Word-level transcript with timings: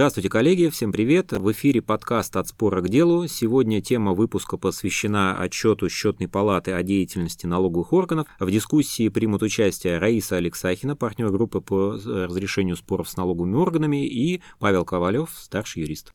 Здравствуйте, 0.00 0.30
коллеги, 0.30 0.70
всем 0.70 0.92
привет. 0.92 1.32
В 1.32 1.52
эфире 1.52 1.82
подкаст 1.82 2.34
«От 2.34 2.48
спора 2.48 2.80
к 2.80 2.88
делу». 2.88 3.26
Сегодня 3.26 3.82
тема 3.82 4.14
выпуска 4.14 4.56
посвящена 4.56 5.38
отчету 5.38 5.90
счетной 5.90 6.26
палаты 6.26 6.72
о 6.72 6.82
деятельности 6.82 7.44
налоговых 7.44 7.92
органов. 7.92 8.26
В 8.38 8.50
дискуссии 8.50 9.10
примут 9.10 9.42
участие 9.42 9.98
Раиса 9.98 10.38
Алексахина, 10.38 10.96
партнер 10.96 11.28
группы 11.28 11.60
по 11.60 11.98
разрешению 12.02 12.76
споров 12.76 13.10
с 13.10 13.16
налоговыми 13.18 13.56
органами, 13.56 14.06
и 14.06 14.40
Павел 14.58 14.86
Ковалев, 14.86 15.32
старший 15.38 15.82
юрист. 15.82 16.14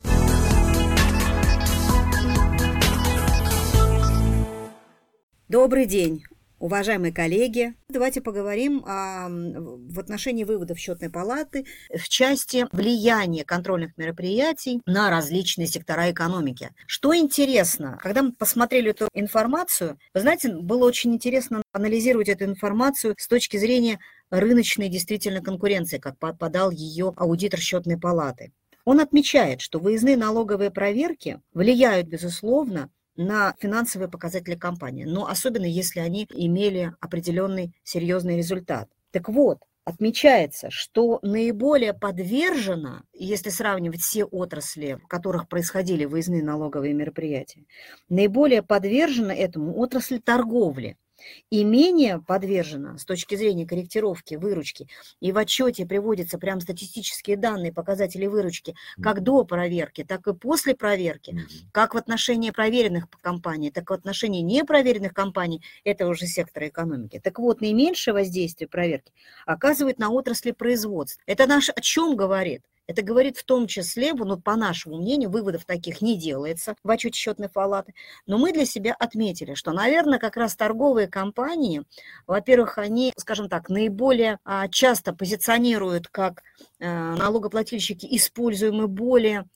Добрый 5.48 5.86
день. 5.86 6.24
Уважаемые 6.58 7.12
коллеги, 7.12 7.74
давайте 7.90 8.22
поговорим 8.22 8.82
о, 8.86 9.28
в 9.28 10.00
отношении 10.00 10.44
выводов 10.44 10.78
счетной 10.78 11.10
палаты 11.10 11.66
в 11.94 12.08
части 12.08 12.66
влияния 12.72 13.44
контрольных 13.44 13.98
мероприятий 13.98 14.80
на 14.86 15.10
различные 15.10 15.66
сектора 15.66 16.10
экономики. 16.10 16.70
Что 16.86 17.14
интересно, 17.14 17.98
когда 18.02 18.22
мы 18.22 18.32
посмотрели 18.32 18.90
эту 18.90 19.08
информацию, 19.12 19.98
вы 20.14 20.20
знаете, 20.20 20.50
было 20.50 20.86
очень 20.86 21.12
интересно 21.12 21.62
анализировать 21.72 22.30
эту 22.30 22.46
информацию 22.46 23.14
с 23.18 23.28
точки 23.28 23.58
зрения 23.58 24.00
рыночной 24.30 24.88
действительно 24.88 25.42
конкуренции, 25.42 25.98
как 25.98 26.16
подал 26.18 26.70
ее 26.70 27.12
аудитор 27.16 27.60
счетной 27.60 27.98
палаты. 27.98 28.52
Он 28.86 29.00
отмечает, 29.00 29.60
что 29.60 29.78
выездные 29.78 30.16
налоговые 30.16 30.70
проверки 30.70 31.42
влияют, 31.52 32.06
безусловно, 32.06 32.88
на 33.16 33.54
финансовые 33.58 34.08
показатели 34.08 34.54
компании, 34.54 35.04
но 35.04 35.26
особенно 35.26 35.66
если 35.66 36.00
они 36.00 36.26
имели 36.30 36.92
определенный 37.00 37.74
серьезный 37.82 38.36
результат. 38.36 38.88
Так 39.10 39.28
вот, 39.28 39.58
отмечается, 39.84 40.68
что 40.70 41.20
наиболее 41.22 41.94
подвержена, 41.94 43.04
если 43.12 43.50
сравнивать 43.50 44.00
все 44.00 44.24
отрасли, 44.24 44.98
в 45.02 45.06
которых 45.06 45.48
происходили 45.48 46.04
выездные 46.04 46.42
налоговые 46.42 46.92
мероприятия, 46.92 47.64
наиболее 48.08 48.62
подвержена 48.62 49.34
этому 49.34 49.78
отрасль 49.78 50.20
торговли 50.20 50.96
и 51.50 51.64
менее 51.64 52.20
подвержена 52.20 52.98
с 52.98 53.04
точки 53.04 53.34
зрения 53.34 53.66
корректировки 53.66 54.34
выручки. 54.34 54.88
И 55.20 55.32
в 55.32 55.38
отчете 55.38 55.86
приводятся 55.86 56.38
прям 56.38 56.60
статистические 56.60 57.36
данные, 57.36 57.72
показатели 57.72 58.26
выручки, 58.26 58.74
как 59.02 59.22
до 59.22 59.44
проверки, 59.44 60.04
так 60.04 60.26
и 60.26 60.34
после 60.34 60.74
проверки, 60.74 61.40
как 61.72 61.94
в 61.94 61.96
отношении 61.96 62.50
проверенных 62.50 63.08
компаний, 63.22 63.70
так 63.70 63.90
и 63.90 63.92
в 63.92 63.96
отношении 63.96 64.40
непроверенных 64.40 65.12
компаний, 65.14 65.62
это 65.84 66.06
уже 66.06 66.26
сектора 66.26 66.68
экономики. 66.68 67.20
Так 67.22 67.38
вот, 67.38 67.60
наименьшее 67.60 68.14
воздействие 68.14 68.68
проверки 68.68 69.12
оказывает 69.46 69.98
на 69.98 70.10
отрасли 70.10 70.52
производства. 70.52 71.22
Это 71.26 71.46
наш 71.46 71.70
о 71.70 71.80
чем 71.80 72.16
говорит? 72.16 72.62
Это 72.86 73.02
говорит 73.02 73.36
в 73.36 73.44
том 73.44 73.66
числе, 73.66 74.14
ну, 74.14 74.38
по 74.38 74.54
нашему 74.56 74.98
мнению, 74.98 75.30
выводов 75.30 75.64
таких 75.64 76.00
не 76.00 76.16
делается 76.16 76.76
в 76.84 76.90
отчете 76.90 77.18
счетной 77.18 77.48
палаты, 77.48 77.94
но 78.26 78.38
мы 78.38 78.52
для 78.52 78.64
себя 78.64 78.94
отметили, 78.98 79.54
что, 79.54 79.72
наверное, 79.72 80.18
как 80.18 80.36
раз 80.36 80.54
торговые 80.54 81.08
компании, 81.08 81.82
во-первых, 82.26 82.78
они, 82.78 83.12
скажем 83.16 83.48
так, 83.48 83.68
наиболее 83.68 84.38
а, 84.44 84.68
часто 84.68 85.12
позиционируют 85.12 86.08
как 86.08 86.42
э, 86.78 86.88
налогоплательщики, 86.88 88.06
используемые 88.10 88.86
более 88.86 89.46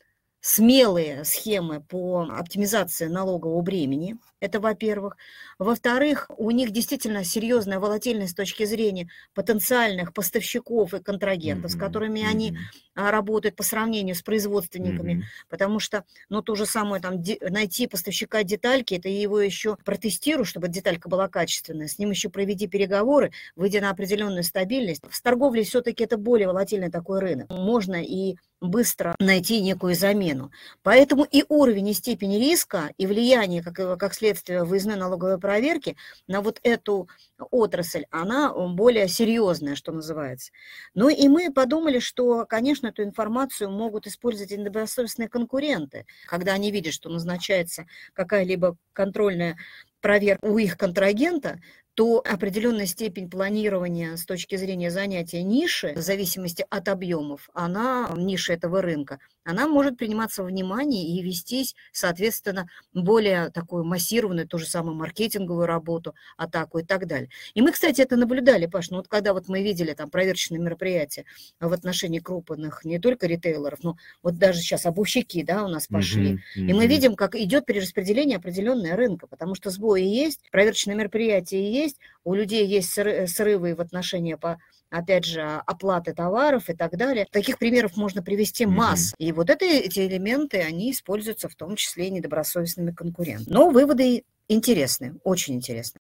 смелые 0.41 1.24
схемы 1.24 1.80
по 1.83 2.27
оптимизации 2.30 3.06
налогового 3.06 3.60
бремени. 3.60 4.16
Это 4.41 4.58
во-первых. 4.58 5.19
Во-вторых, 5.58 6.30
у 6.38 6.50
них 6.50 6.70
действительно 6.70 7.24
серьезная 7.24 7.78
волатильность 7.78 8.33
с 8.33 8.36
точки 8.36 8.64
зрения 8.64 9.11
потенциальных 9.34 10.14
поставщиков 10.14 10.95
и 10.95 11.02
контрагентов, 11.02 11.70
mm-hmm. 11.70 11.77
с 11.77 11.78
которыми 11.78 12.20
mm-hmm. 12.20 12.30
они 12.30 12.58
а, 12.95 13.11
работают 13.11 13.55
по 13.55 13.62
сравнению 13.62 14.14
с 14.14 14.23
производственниками, 14.23 15.12
mm-hmm. 15.12 15.46
потому 15.51 15.78
что, 15.78 16.05
ну, 16.30 16.40
то 16.40 16.55
же 16.55 16.64
самое, 16.64 17.02
там, 17.02 17.22
найти 17.51 17.86
поставщика 17.86 18.42
детальки, 18.42 18.95
это 18.95 19.11
его 19.11 19.40
еще 19.40 19.77
протестируй, 19.84 20.46
чтобы 20.46 20.68
деталька 20.68 21.11
была 21.11 21.28
качественная, 21.28 21.89
с 21.89 21.98
ним 21.98 22.11
еще 22.11 22.30
проведи 22.30 22.67
переговоры, 22.67 23.33
выйдя 23.57 23.83
на 23.83 23.90
определенную 23.90 24.42
стабильность. 24.42 25.02
В 25.07 25.22
торговле 25.22 25.64
все-таки 25.64 26.05
это 26.05 26.17
более 26.17 26.48
волатильный 26.48 26.90
такой 26.90 27.20
рынок. 27.20 27.51
Можно 27.51 28.02
и 28.02 28.36
быстро 28.60 29.14
найти 29.18 29.60
некую 29.60 29.94
замену. 29.94 30.50
Поэтому 30.82 31.24
и 31.24 31.44
уровень, 31.48 31.88
и 31.88 31.94
степень 31.94 32.38
риска, 32.38 32.92
и 32.98 33.06
влияние, 33.06 33.62
как, 33.62 33.98
как 33.98 34.14
следствие 34.14 34.64
выездной 34.64 34.96
налоговой 34.96 35.38
проверки 35.38 35.96
на 36.26 36.40
вот 36.40 36.60
эту 36.62 37.08
отрасль, 37.50 38.04
она 38.10 38.52
более 38.52 39.08
серьезная, 39.08 39.74
что 39.74 39.92
называется. 39.92 40.52
Ну 40.94 41.08
и 41.08 41.28
мы 41.28 41.52
подумали, 41.52 41.98
что, 41.98 42.46
конечно, 42.46 42.88
эту 42.88 43.02
информацию 43.02 43.70
могут 43.70 44.06
использовать 44.06 44.52
и 44.52 44.56
недобросовестные 44.56 45.28
конкуренты, 45.28 46.06
когда 46.27 46.52
они 46.52 46.70
видят, 46.70 46.94
что 46.94 47.08
назначается 47.08 47.86
какая-либо 48.12 48.77
контрольная 48.92 49.56
проверка 50.00 50.46
у 50.46 50.58
их 50.58 50.77
контрагента, 50.77 51.60
то 51.95 52.23
определенная 52.24 52.86
степень 52.86 53.28
планирования 53.28 54.17
с 54.17 54.24
точки 54.24 54.56
зрения 54.56 54.90
занятия 54.90 55.42
ниши, 55.42 55.95
в 55.95 56.01
зависимости 56.01 56.64
от 56.70 56.89
объемов, 56.89 57.48
она, 57.52 58.12
ниша 58.17 58.52
этого 58.52 58.80
рынка, 58.83 59.18
она 59.45 59.68
может 59.68 59.96
приниматься 59.96 60.42
во 60.42 60.48
внимание 60.48 61.06
и 61.06 61.23
вестись, 61.23 61.74
соответственно, 61.92 62.68
более 62.92 63.51
такую 63.51 63.84
массированную, 63.84 64.46
ту 64.46 64.58
же 64.58 64.67
самую 64.67 64.95
маркетинговую 64.96 65.67
работу, 65.67 66.14
атаку 66.36 66.78
и 66.78 66.84
так 66.84 67.06
далее. 67.06 67.30
И 67.55 67.62
мы, 67.62 67.73
кстати, 67.73 68.01
это 68.01 68.17
наблюдали, 68.17 68.67
Паш, 68.67 68.90
ну 68.90 68.98
вот 68.98 69.08
когда 69.08 69.33
вот 69.33 69.48
мы 69.48 69.62
видели 69.62 69.92
там 69.95 70.11
проверочные 70.11 70.61
мероприятия 70.61 71.24
в 71.58 71.73
отношении 71.73 72.18
крупных 72.18 72.84
не 72.84 72.98
только 72.98 73.27
ритейлеров, 73.27 73.83
но 73.83 73.96
вот 74.23 74.39
даже 74.39 74.61
сейчас 74.61 74.86
обувщики, 74.86 75.42
да, 75.42 75.64
у 75.64 75.68
нас 75.68 75.86
пошли, 75.86 76.34
mm-hmm. 76.34 76.61
и 76.61 76.72
мы 76.72 76.86
видим, 76.86 77.14
как 77.14 77.34
идет 77.34 77.67
перераспределение 77.67 78.36
определенного 78.36 78.96
рынка, 78.96 79.27
потому 79.27 79.55
что 79.55 79.70
сбои 79.70 80.02
есть, 80.02 80.40
проверочные 80.51 80.96
мероприятия 80.96 81.70
есть, 81.70 81.98
у 82.24 82.34
людей 82.34 82.67
есть 82.67 82.90
срывы 82.90 83.74
в 83.74 83.80
отношении 83.80 84.34
по 84.34 84.58
опять 84.90 85.24
же, 85.24 85.42
оплаты 85.67 86.12
товаров 86.12 86.68
и 86.68 86.74
так 86.74 86.96
далее. 86.96 87.27
Таких 87.30 87.58
примеров 87.58 87.96
можно 87.96 88.23
привести 88.23 88.67
масс. 88.67 89.14
И 89.18 89.33
вот 89.33 89.51
это, 89.51 89.64
эти 89.64 90.01
элементы, 90.01 90.61
они 90.61 90.92
используются 90.92 91.48
в 91.48 91.55
том 91.55 91.77
числе 91.77 92.08
и 92.08 92.11
недобросовестными 92.11 92.90
конкурентами. 92.90 93.52
Но 93.52 93.70
выводы 93.70 94.24
интересны, 94.48 95.14
очень 95.24 95.55
интересны. 95.55 95.98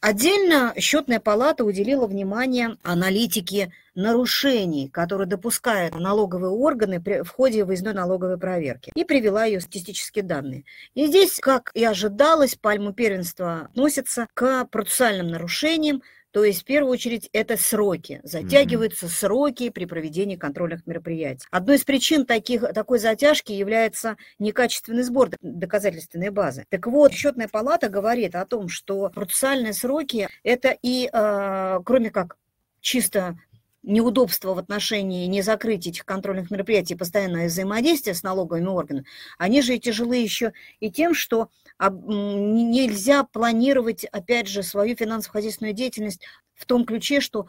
Отдельно 0.00 0.72
счетная 0.78 1.20
палата 1.20 1.62
уделила 1.62 2.06
внимание 2.06 2.78
аналитике 2.82 3.70
нарушений, 3.94 4.88
которые 4.88 5.26
допускают 5.26 5.94
налоговые 5.94 6.50
органы 6.50 7.02
при, 7.02 7.22
в 7.22 7.28
ходе 7.28 7.66
выездной 7.66 7.92
налоговой 7.92 8.38
проверки, 8.38 8.90
и 8.94 9.04
привела 9.04 9.44
ее 9.44 9.60
статистические 9.60 10.22
данные. 10.22 10.64
И 10.94 11.06
здесь, 11.06 11.38
как 11.38 11.70
и 11.74 11.84
ожидалось, 11.84 12.54
пальму 12.54 12.94
первенства 12.94 13.68
относится 13.70 14.26
к 14.32 14.64
процессуальным 14.66 15.28
нарушениям, 15.28 16.02
то 16.32 16.44
есть, 16.44 16.62
в 16.62 16.64
первую 16.64 16.92
очередь, 16.92 17.28
это 17.32 17.56
сроки. 17.56 18.20
Затягиваются 18.22 19.06
mm-hmm. 19.06 19.20
сроки 19.20 19.70
при 19.70 19.84
проведении 19.84 20.36
контрольных 20.36 20.86
мероприятий. 20.86 21.46
Одной 21.50 21.76
из 21.76 21.84
причин 21.84 22.24
таких, 22.24 22.62
такой 22.72 22.98
затяжки 22.98 23.52
является 23.52 24.16
некачественный 24.38 25.02
сбор 25.02 25.30
доказательственной 25.40 26.30
базы. 26.30 26.64
Так 26.68 26.86
вот, 26.86 27.12
счетная 27.12 27.48
палата 27.48 27.88
говорит 27.88 28.34
о 28.34 28.46
том, 28.46 28.68
что 28.68 29.10
процессуальные 29.10 29.72
сроки– 29.72 30.28
это 30.44 30.76
и, 30.82 31.10
э, 31.12 31.80
кроме 31.84 32.10
как 32.10 32.36
чисто 32.80 33.36
неудобства 33.82 34.54
в 34.54 34.58
отношении 34.58 35.26
не 35.26 35.42
закрыть 35.42 35.86
этих 35.86 36.04
контрольных 36.04 36.50
мероприятий, 36.50 36.94
постоянное 36.94 37.48
взаимодействие 37.48 38.14
с 38.14 38.22
налоговыми 38.22 38.66
органами, 38.66 39.06
они 39.38 39.62
же 39.62 39.76
и 39.76 39.80
тяжелы 39.80 40.16
еще 40.16 40.52
и 40.80 40.90
тем, 40.90 41.14
что 41.14 41.48
нельзя 41.80 43.24
планировать, 43.24 44.04
опять 44.04 44.48
же, 44.48 44.62
свою 44.62 44.96
финансово-хозяйственную 44.96 45.74
деятельность 45.74 46.22
в 46.60 46.66
том 46.66 46.84
ключе, 46.84 47.20
что 47.20 47.46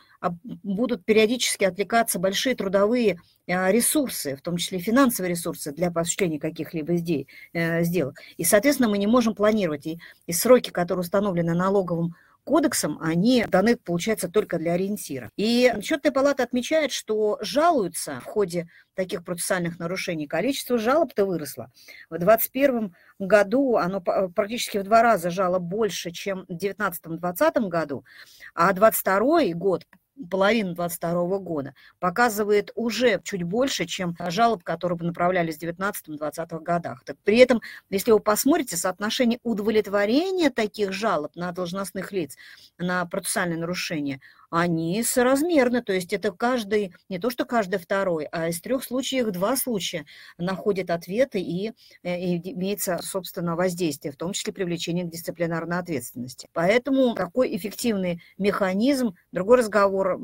будут 0.64 1.04
периодически 1.04 1.66
отвлекаться 1.66 2.18
большие 2.18 2.56
трудовые 2.56 3.20
а, 3.46 3.70
ресурсы, 3.70 4.38
в 4.38 4.42
том 4.42 4.56
числе 4.56 4.80
финансовые 4.80 5.32
ресурсы 5.32 5.74
для 5.74 5.90
осуществления 5.90 6.40
каких-либо 6.40 6.94
э, 6.94 7.84
сделок. 7.84 8.20
И, 8.38 8.46
соответственно, 8.46 8.88
мы 8.88 8.98
не 8.98 9.08
можем 9.08 9.36
планировать. 9.36 9.86
И, 9.86 10.00
и 10.28 10.34
сроки, 10.34 10.70
которые 10.70 11.02
установлены 11.02 11.54
налоговым 11.54 12.16
кодексом, 12.44 12.98
они 13.02 13.46
даны, 13.48 13.78
получается, 13.78 14.30
только 14.30 14.58
для 14.58 14.74
ориентира. 14.74 15.30
И 15.38 15.74
счетная 15.82 16.12
палата 16.12 16.44
отмечает, 16.44 16.92
что 16.92 17.38
жалуются 17.42 18.20
в 18.22 18.26
ходе 18.26 18.68
таких 18.94 19.24
процессуальных 19.24 19.80
нарушений. 19.80 20.28
Количество 20.28 20.78
жалоб-то 20.78 21.26
выросло. 21.26 21.72
В 22.10 22.18
2021 22.18 22.96
году 23.20 23.78
оно 23.78 24.02
практически 24.02 24.78
в 24.78 24.84
два 24.84 25.02
раза 25.02 25.30
жалоб 25.30 25.64
больше, 25.64 26.12
чем 26.12 26.46
в 26.48 26.54
2019-2020 26.54 27.68
году, 27.68 28.06
а 28.54 28.74
2022 28.74 29.54
год 29.56 29.86
половины 30.30 30.74
22 30.74 31.40
года 31.40 31.74
показывает 32.00 32.72
уже 32.76 33.22
чуть 33.24 33.44
больше, 33.44 33.86
чем 33.86 34.16
жалоб, 34.30 34.64
которые 34.64 34.98
направлялись 35.00 35.58
в 35.58 35.64
19-20 35.64 36.60
годах. 36.62 37.04
Так 37.06 37.18
при 37.24 37.38
этом, 37.38 37.62
если 37.90 38.12
вы 38.12 38.20
посмотрите, 38.20 38.78
соотношение 38.78 39.40
удовлетворения 39.44 40.50
таких 40.50 40.92
жалоб 40.92 41.36
на 41.36 41.52
должностных 41.52 42.12
лиц, 42.12 42.36
на 42.78 43.06
процессуальные 43.06 43.60
нарушения, 43.60 44.22
они 44.52 45.02
соразмерны. 45.02 45.82
То 45.82 45.94
есть 45.94 46.14
это 46.14 46.32
каждый, 46.32 46.94
не 47.10 47.18
то 47.18 47.32
что 47.32 47.46
каждый 47.46 47.80
второй, 47.80 48.26
а 48.26 48.50
из 48.50 48.62
трех 48.62 48.84
случаев 48.84 49.32
два 49.32 49.56
случая 49.56 50.06
находят 50.38 50.92
ответы 50.92 51.40
и, 51.40 51.72
э, 52.04 52.20
и 52.20 52.54
имеется, 52.54 53.00
собственно, 53.02 53.56
воздействие, 53.56 54.12
в 54.12 54.18
том 54.18 54.34
числе 54.34 54.54
привлечение 54.54 55.06
к 55.06 55.10
дисциплинарной 55.10 55.80
ответственности. 55.80 56.50
Поэтому 56.54 57.16
такой 57.16 57.56
эффективный 57.56 58.22
механизм, 58.38 59.16
другой 59.32 59.60
разговор, 59.60 60.20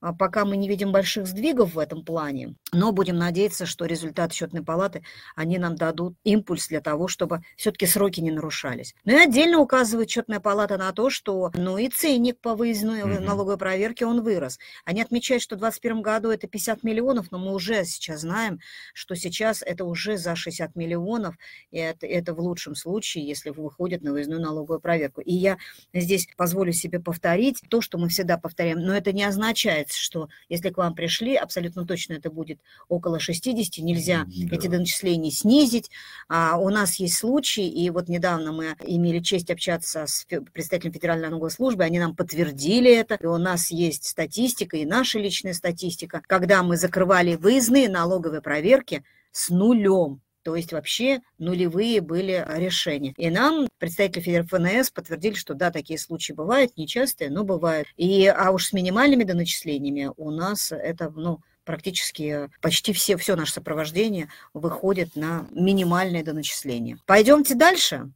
пока 0.00 0.44
мы 0.44 0.56
не 0.56 0.68
видим 0.68 0.92
больших 0.92 1.26
сдвигов 1.26 1.74
в 1.74 1.78
этом 1.78 2.04
плане, 2.04 2.54
но 2.72 2.92
будем 2.92 3.16
надеяться, 3.16 3.66
что 3.66 3.86
результаты 3.86 4.34
счетной 4.34 4.62
палаты, 4.62 5.02
они 5.34 5.58
нам 5.58 5.76
дадут 5.76 6.16
импульс 6.24 6.68
для 6.68 6.80
того, 6.80 7.08
чтобы 7.08 7.42
все-таки 7.56 7.86
сроки 7.86 8.20
не 8.20 8.30
нарушались. 8.30 8.94
Ну 9.04 9.12
и 9.12 9.22
отдельно 9.22 9.58
указывает 9.58 10.10
счетная 10.10 10.40
палата 10.40 10.76
на 10.76 10.92
то, 10.92 11.10
что 11.10 11.50
ну 11.54 11.78
и 11.78 11.88
ценник 11.88 12.40
по 12.40 12.54
выездной 12.54 13.00
mm-hmm. 13.00 13.20
налоговой 13.20 13.58
проверке, 13.58 14.06
он 14.06 14.22
вырос. 14.22 14.58
Они 14.84 15.00
отмечают, 15.00 15.42
что 15.42 15.56
в 15.56 15.60
2021 15.60 16.02
году 16.02 16.30
это 16.30 16.46
50 16.46 16.82
миллионов, 16.82 17.30
но 17.30 17.38
мы 17.38 17.54
уже 17.54 17.84
сейчас 17.84 18.20
знаем, 18.20 18.60
что 18.94 19.14
сейчас 19.14 19.62
это 19.62 19.84
уже 19.84 20.16
за 20.16 20.36
60 20.36 20.76
миллионов, 20.76 21.36
и 21.70 21.78
это, 21.78 22.06
это 22.06 22.34
в 22.34 22.40
лучшем 22.40 22.74
случае, 22.74 23.26
если 23.26 23.50
выходит 23.50 24.02
на 24.02 24.12
выездную 24.12 24.40
налоговую 24.40 24.80
проверку. 24.80 25.20
И 25.20 25.32
я 25.32 25.58
здесь 25.94 26.28
позволю 26.36 26.72
себе 26.72 27.00
повторить 27.00 27.62
то, 27.68 27.80
что 27.80 27.98
мы 27.98 28.08
всегда 28.08 28.38
повторяем, 28.38 28.80
но 28.80 28.94
это 28.94 29.12
не 29.12 29.24
означает, 29.24 29.85
получается, 29.86 29.98
что 29.98 30.28
если 30.48 30.70
к 30.70 30.76
вам 30.76 30.94
пришли, 30.94 31.36
абсолютно 31.36 31.86
точно 31.86 32.14
это 32.14 32.30
будет 32.30 32.60
около 32.88 33.18
60, 33.20 33.78
нельзя 33.84 34.24
да. 34.26 34.56
эти 34.56 34.66
доначисления 34.66 35.30
снизить. 35.30 35.90
А 36.28 36.58
у 36.58 36.68
нас 36.70 36.96
есть 36.96 37.16
случаи, 37.16 37.66
и 37.66 37.90
вот 37.90 38.08
недавно 38.08 38.52
мы 38.52 38.76
имели 38.84 39.20
честь 39.20 39.50
общаться 39.50 40.06
с 40.06 40.26
представителем 40.52 40.92
Федеральной 40.92 41.28
налоговой 41.28 41.50
службы, 41.50 41.84
они 41.84 41.98
нам 41.98 42.14
подтвердили 42.14 42.92
это, 42.92 43.16
и 43.16 43.26
у 43.26 43.38
нас 43.38 43.70
есть 43.70 44.04
статистика, 44.04 44.76
и 44.76 44.84
наша 44.84 45.18
личная 45.18 45.54
статистика, 45.54 46.22
когда 46.26 46.62
мы 46.62 46.76
закрывали 46.76 47.36
выездные 47.36 47.88
налоговые 47.88 48.42
проверки 48.42 49.04
с 49.32 49.50
нулем. 49.50 50.20
То 50.46 50.54
есть 50.54 50.72
вообще 50.72 51.22
нулевые 51.38 52.00
были 52.00 52.46
решения. 52.48 53.12
И 53.16 53.30
нам 53.30 53.66
представители 53.78 54.42
ФНС 54.42 54.90
подтвердили, 54.92 55.34
что 55.34 55.54
да, 55.54 55.72
такие 55.72 55.98
случаи 55.98 56.32
бывают, 56.32 56.76
нечастые, 56.76 57.30
но 57.30 57.42
бывают. 57.42 57.88
И, 57.96 58.28
а 58.28 58.52
уж 58.52 58.66
с 58.66 58.72
минимальными 58.72 59.24
доначислениями 59.24 60.12
у 60.16 60.30
нас 60.30 60.70
это, 60.70 61.10
ну, 61.10 61.40
практически 61.64 62.48
почти 62.60 62.92
все, 62.92 63.16
все 63.16 63.34
наше 63.34 63.54
сопровождение 63.54 64.28
выходит 64.54 65.16
на 65.16 65.48
минимальное 65.50 66.22
доначисление. 66.22 66.98
Пойдемте 67.06 67.56
дальше. 67.56 68.12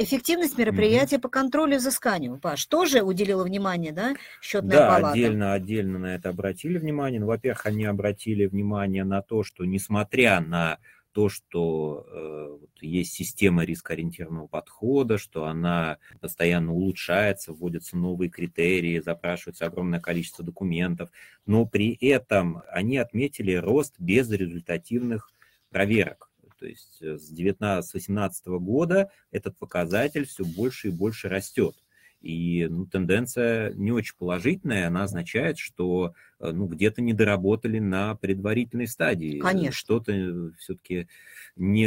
Эффективность 0.00 0.56
мероприятия 0.56 1.16
mm-hmm. 1.16 1.20
по 1.20 1.28
контролю 1.28 1.74
и 1.74 1.78
взысканию. 1.78 2.38
Паш, 2.38 2.66
тоже 2.66 3.02
уделила 3.02 3.42
внимание, 3.42 3.90
да, 3.90 4.14
счетная 4.40 4.76
да, 4.76 4.86
палата? 4.86 5.02
Да, 5.02 5.10
отдельно, 5.10 5.52
отдельно 5.54 5.98
на 5.98 6.14
это 6.14 6.28
обратили 6.28 6.78
внимание. 6.78 7.18
Ну, 7.18 7.26
во-первых, 7.26 7.66
они 7.66 7.84
обратили 7.84 8.46
внимание 8.46 9.02
на 9.02 9.22
то, 9.22 9.42
что 9.42 9.64
несмотря 9.64 10.40
на 10.40 10.78
то, 11.10 11.28
что 11.28 12.06
э, 12.12 12.58
есть 12.80 13.12
система 13.12 13.64
рискоориентированного 13.64 14.46
подхода, 14.46 15.18
что 15.18 15.46
она 15.46 15.98
постоянно 16.20 16.72
улучшается, 16.72 17.52
вводятся 17.52 17.96
новые 17.96 18.30
критерии, 18.30 19.00
запрашивается 19.00 19.66
огромное 19.66 19.98
количество 19.98 20.44
документов, 20.44 21.10
но 21.44 21.66
при 21.66 21.94
этом 21.94 22.62
они 22.70 22.98
отметили 22.98 23.54
рост 23.54 23.96
безрезультативных 23.98 25.32
проверок. 25.70 26.27
То 26.58 26.66
есть 26.66 26.98
э, 27.00 27.16
с 27.16 27.32
19-18 27.32 28.58
года 28.58 29.10
этот 29.30 29.56
показатель 29.56 30.26
все 30.26 30.44
больше 30.44 30.88
и 30.88 30.92
больше 30.92 31.28
растет. 31.28 31.76
И 32.20 32.66
ну, 32.68 32.84
тенденция 32.84 33.72
не 33.74 33.92
очень 33.92 34.16
положительная, 34.18 34.88
она 34.88 35.04
означает, 35.04 35.58
что 35.58 36.14
э, 36.40 36.50
ну, 36.50 36.66
где-то 36.66 37.00
не 37.00 37.12
доработали 37.12 37.78
на 37.78 38.16
предварительной 38.16 38.88
стадии. 38.88 39.38
Конечно. 39.38 39.72
Что-то 39.72 40.52
все-таки 40.58 41.08
не, 41.54 41.86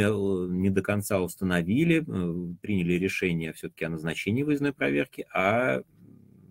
не 0.50 0.70
до 0.70 0.80
конца 0.80 1.20
установили, 1.20 2.00
э, 2.00 2.54
приняли 2.62 2.94
решение 2.94 3.52
все-таки 3.52 3.84
о 3.84 3.90
назначении 3.90 4.42
выездной 4.42 4.72
проверки, 4.72 5.26
а 5.34 5.82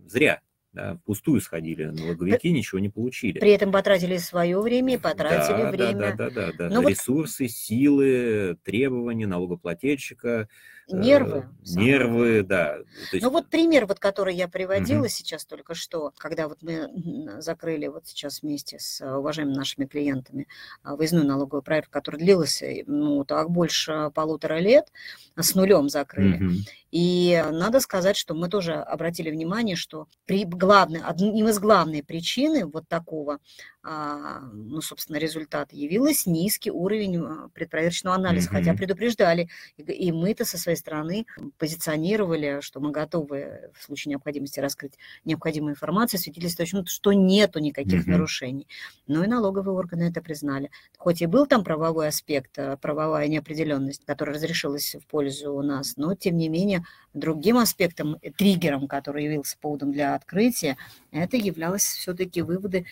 зря 0.06 0.42
да, 0.74 0.96
впустую 0.96 1.42
сходили, 1.42 1.86
налоговики 1.86 2.50
При... 2.50 2.52
ничего 2.52 2.80
не 2.80 2.90
получили. 2.90 3.40
При 3.40 3.52
этом 3.52 3.72
потратили 3.72 4.18
свое 4.18 4.60
время 4.60 4.94
потратили 4.98 5.64
да, 5.64 5.72
время. 5.72 6.16
Да, 6.16 6.30
да, 6.30 6.30
да, 6.30 6.52
да, 6.58 6.70
да. 6.70 6.90
Ресурсы, 6.90 7.44
вот... 7.44 7.52
силы, 7.52 8.58
требования 8.64 9.28
налогоплательщика, 9.28 10.48
Нервы. 10.88 11.48
Э, 11.76 11.80
нервы, 11.80 12.44
да. 12.44 12.78
То 12.78 12.84
есть... 13.14 13.24
Ну 13.24 13.30
вот 13.30 13.50
пример, 13.50 13.86
вот, 13.86 14.00
который 14.00 14.36
я 14.36 14.48
приводила 14.48 15.02
угу. 15.02 15.10
сейчас 15.10 15.46
только 15.46 15.74
что, 15.74 16.12
когда 16.18 16.48
вот 16.48 16.60
мы 16.62 17.42
закрыли 17.42 17.88
вот 17.88 18.08
сейчас 18.08 18.42
вместе 18.42 18.80
с 18.80 19.02
уважаемыми 19.02 19.56
нашими 19.56 19.86
клиентами 19.86 20.48
а, 20.84 20.96
выездную 20.96 21.26
налоговую 21.26 21.62
проверку, 21.62 21.92
которая 21.92 22.22
длилась, 22.22 22.62
э, 22.62 22.84
ну, 22.88 23.24
так 23.26 23.50
больше 23.50 24.12
полутора 24.14 24.60
лет, 24.60 24.92
с 25.38 25.56
нулем 25.56 25.90
закрыли. 25.90 26.44
Угу. 26.44 26.54
И 26.92 27.44
надо 27.52 27.80
сказать, 27.80 28.18
что 28.18 28.34
мы 28.34 28.50
тоже 28.50 28.74
обратили 28.74 29.32
внимание, 29.32 29.76
что 29.76 30.08
при 30.26 30.44
главной, 30.44 31.02
одним 31.02 31.48
из 31.48 31.58
главной 31.58 32.04
причины 32.04 32.66
вот 32.66 32.88
такого 32.88 33.40
ну, 33.84 34.82
собственно, 34.82 35.18
результат 35.18 35.74
явилось 35.74 36.28
низкий 36.28 36.70
уровень 36.70 37.18
а, 37.18 37.50
предпроверочного 37.54 38.16
анализа, 38.16 38.50
mm-hmm. 38.50 38.54
хотя 38.54 38.74
предупреждали. 38.76 39.50
И 39.78 40.12
мы-то 40.12 40.46
со 40.46 40.58
своей 40.60 40.78
стороны 40.78 41.26
позиционировали, 41.58 42.60
что 42.62 42.80
мы 42.80 42.92
готовы 42.92 43.72
в 43.74 43.84
случае 43.84 44.12
необходимости 44.12 44.60
раскрыть 44.60 44.94
необходимую 45.26 45.72
информацию, 45.72 46.20
свидетельствующую, 46.20 46.86
что 46.86 47.12
нету 47.14 47.60
никаких 47.60 48.06
mm-hmm. 48.06 48.12
нарушений. 48.12 48.68
Но 49.08 49.24
и 49.24 49.28
налоговые 49.28 49.76
органы 49.76 50.04
это 50.04 50.22
признали. 50.22 50.70
Хоть 50.98 51.22
и 51.22 51.26
был 51.26 51.48
там 51.48 51.64
правовой 51.64 52.10
аспект, 52.10 52.60
а, 52.60 52.78
правовая 52.78 53.28
неопределенность, 53.28 54.06
которая 54.06 54.36
разрешилась 54.36 54.96
в 54.96 55.08
пользу 55.08 55.54
у 55.54 55.62
нас, 55.64 55.98
но, 55.98 56.14
тем 56.14 56.38
не 56.38 56.50
менее, 56.50 56.86
другим 57.14 57.58
аспектом, 57.58 58.18
э, 58.22 58.32
триггером, 58.32 58.88
который 58.88 59.24
явился 59.24 59.58
поводом 59.60 59.92
для 59.92 60.16
открытия, 60.16 60.78
это 61.12 61.38
являлось 61.38 61.84
все-таки 61.84 62.42
выводы 62.42 62.86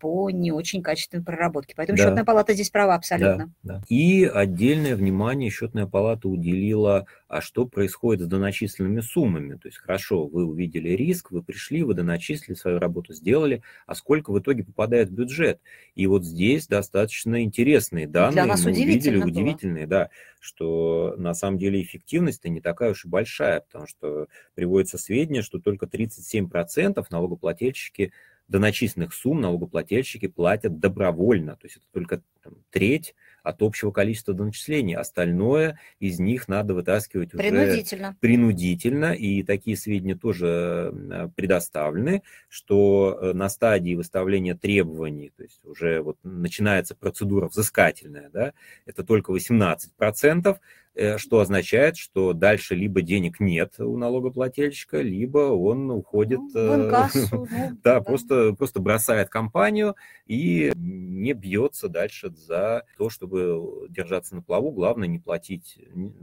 по 0.00 0.30
не 0.30 0.52
очень 0.52 0.82
качественной 0.82 1.24
проработки. 1.24 1.74
Поэтому 1.76 1.96
да. 1.96 2.04
счетная 2.04 2.24
палата 2.24 2.54
здесь 2.54 2.70
права 2.70 2.94
абсолютно. 2.94 3.52
Да, 3.62 3.74
да. 3.78 3.82
И 3.88 4.24
отдельное 4.24 4.96
внимание 4.96 5.50
счетная 5.50 5.86
палата 5.86 6.28
уделила, 6.28 7.06
а 7.32 7.40
что 7.40 7.64
происходит 7.64 8.26
с 8.26 8.28
доначисленными 8.28 9.00
суммами. 9.00 9.56
То 9.56 9.68
есть 9.68 9.78
хорошо, 9.78 10.26
вы 10.26 10.44
увидели 10.44 10.90
риск, 10.90 11.30
вы 11.30 11.42
пришли, 11.42 11.82
вы 11.82 11.94
доначислили, 11.94 12.54
свою 12.54 12.78
работу 12.78 13.14
сделали, 13.14 13.62
а 13.86 13.94
сколько 13.94 14.32
в 14.32 14.38
итоге 14.38 14.64
попадает 14.64 15.08
в 15.08 15.12
бюджет. 15.12 15.58
И 15.94 16.06
вот 16.06 16.26
здесь 16.26 16.66
достаточно 16.66 17.42
интересные 17.42 18.06
данные. 18.06 18.32
Для 18.32 18.44
нас 18.44 18.66
мы 18.66 18.72
увидели, 18.72 19.16
было. 19.16 19.28
удивительные, 19.28 19.86
да, 19.86 20.10
что 20.40 21.14
на 21.16 21.32
самом 21.32 21.56
деле 21.56 21.80
эффективность-то 21.80 22.50
не 22.50 22.60
такая 22.60 22.90
уж 22.90 23.06
и 23.06 23.08
большая, 23.08 23.60
потому 23.60 23.86
что 23.86 24.26
приводится 24.54 24.98
сведения, 24.98 25.40
что 25.40 25.58
только 25.58 25.86
37% 25.86 27.02
налогоплательщики 27.08 28.12
доначисленных 28.48 29.14
сумм 29.14 29.40
налогоплательщики 29.40 30.26
платят 30.26 30.78
добровольно, 30.78 31.56
то 31.56 31.64
есть 31.66 31.78
это 31.78 31.86
только 31.92 32.22
там, 32.42 32.54
треть 32.70 33.14
от 33.42 33.62
общего 33.62 33.90
количества 33.90 34.34
доначислений. 34.34 34.94
Остальное 34.94 35.78
из 35.98 36.20
них 36.20 36.48
надо 36.48 36.74
вытаскивать 36.74 37.32
принудительно. 37.32 38.08
уже 38.08 38.16
принудительно. 38.20 39.12
И 39.14 39.42
такие 39.42 39.76
сведения 39.76 40.14
тоже 40.14 40.92
э, 40.92 41.28
предоставлены, 41.34 42.22
что 42.48 43.18
э, 43.20 43.32
на 43.32 43.48
стадии 43.48 43.94
выставления 43.94 44.54
требований, 44.54 45.32
то 45.36 45.42
есть 45.42 45.64
уже 45.64 46.02
вот 46.02 46.18
начинается 46.22 46.94
процедура 46.94 47.48
взыскательная, 47.48 48.30
да, 48.30 48.52
это 48.86 49.02
только 49.02 49.32
18%, 49.32 50.56
Э, 50.94 51.16
что 51.16 51.40
означает, 51.40 51.96
что 51.96 52.34
дальше 52.34 52.74
либо 52.74 53.00
денег 53.00 53.40
нет 53.40 53.76
у 53.78 53.96
налогоплательщика, 53.96 55.00
либо 55.00 55.38
он 55.38 55.90
уходит, 55.90 56.40
ну, 56.52 56.84
инкассу, 56.84 57.28
ну, 57.32 57.46
да, 57.50 57.72
да, 57.82 58.00
просто, 58.02 58.52
просто 58.52 58.80
бросает 58.80 59.30
компанию 59.30 59.96
и 60.26 60.70
не 60.76 61.32
бьется 61.32 61.88
дальше 61.88 62.28
за 62.36 62.84
то, 62.98 63.10
чтобы 63.10 63.86
держаться 63.88 64.34
на 64.34 64.42
плаву. 64.42 64.70
Главное 64.70 65.08
не 65.08 65.18
платить 65.18 65.78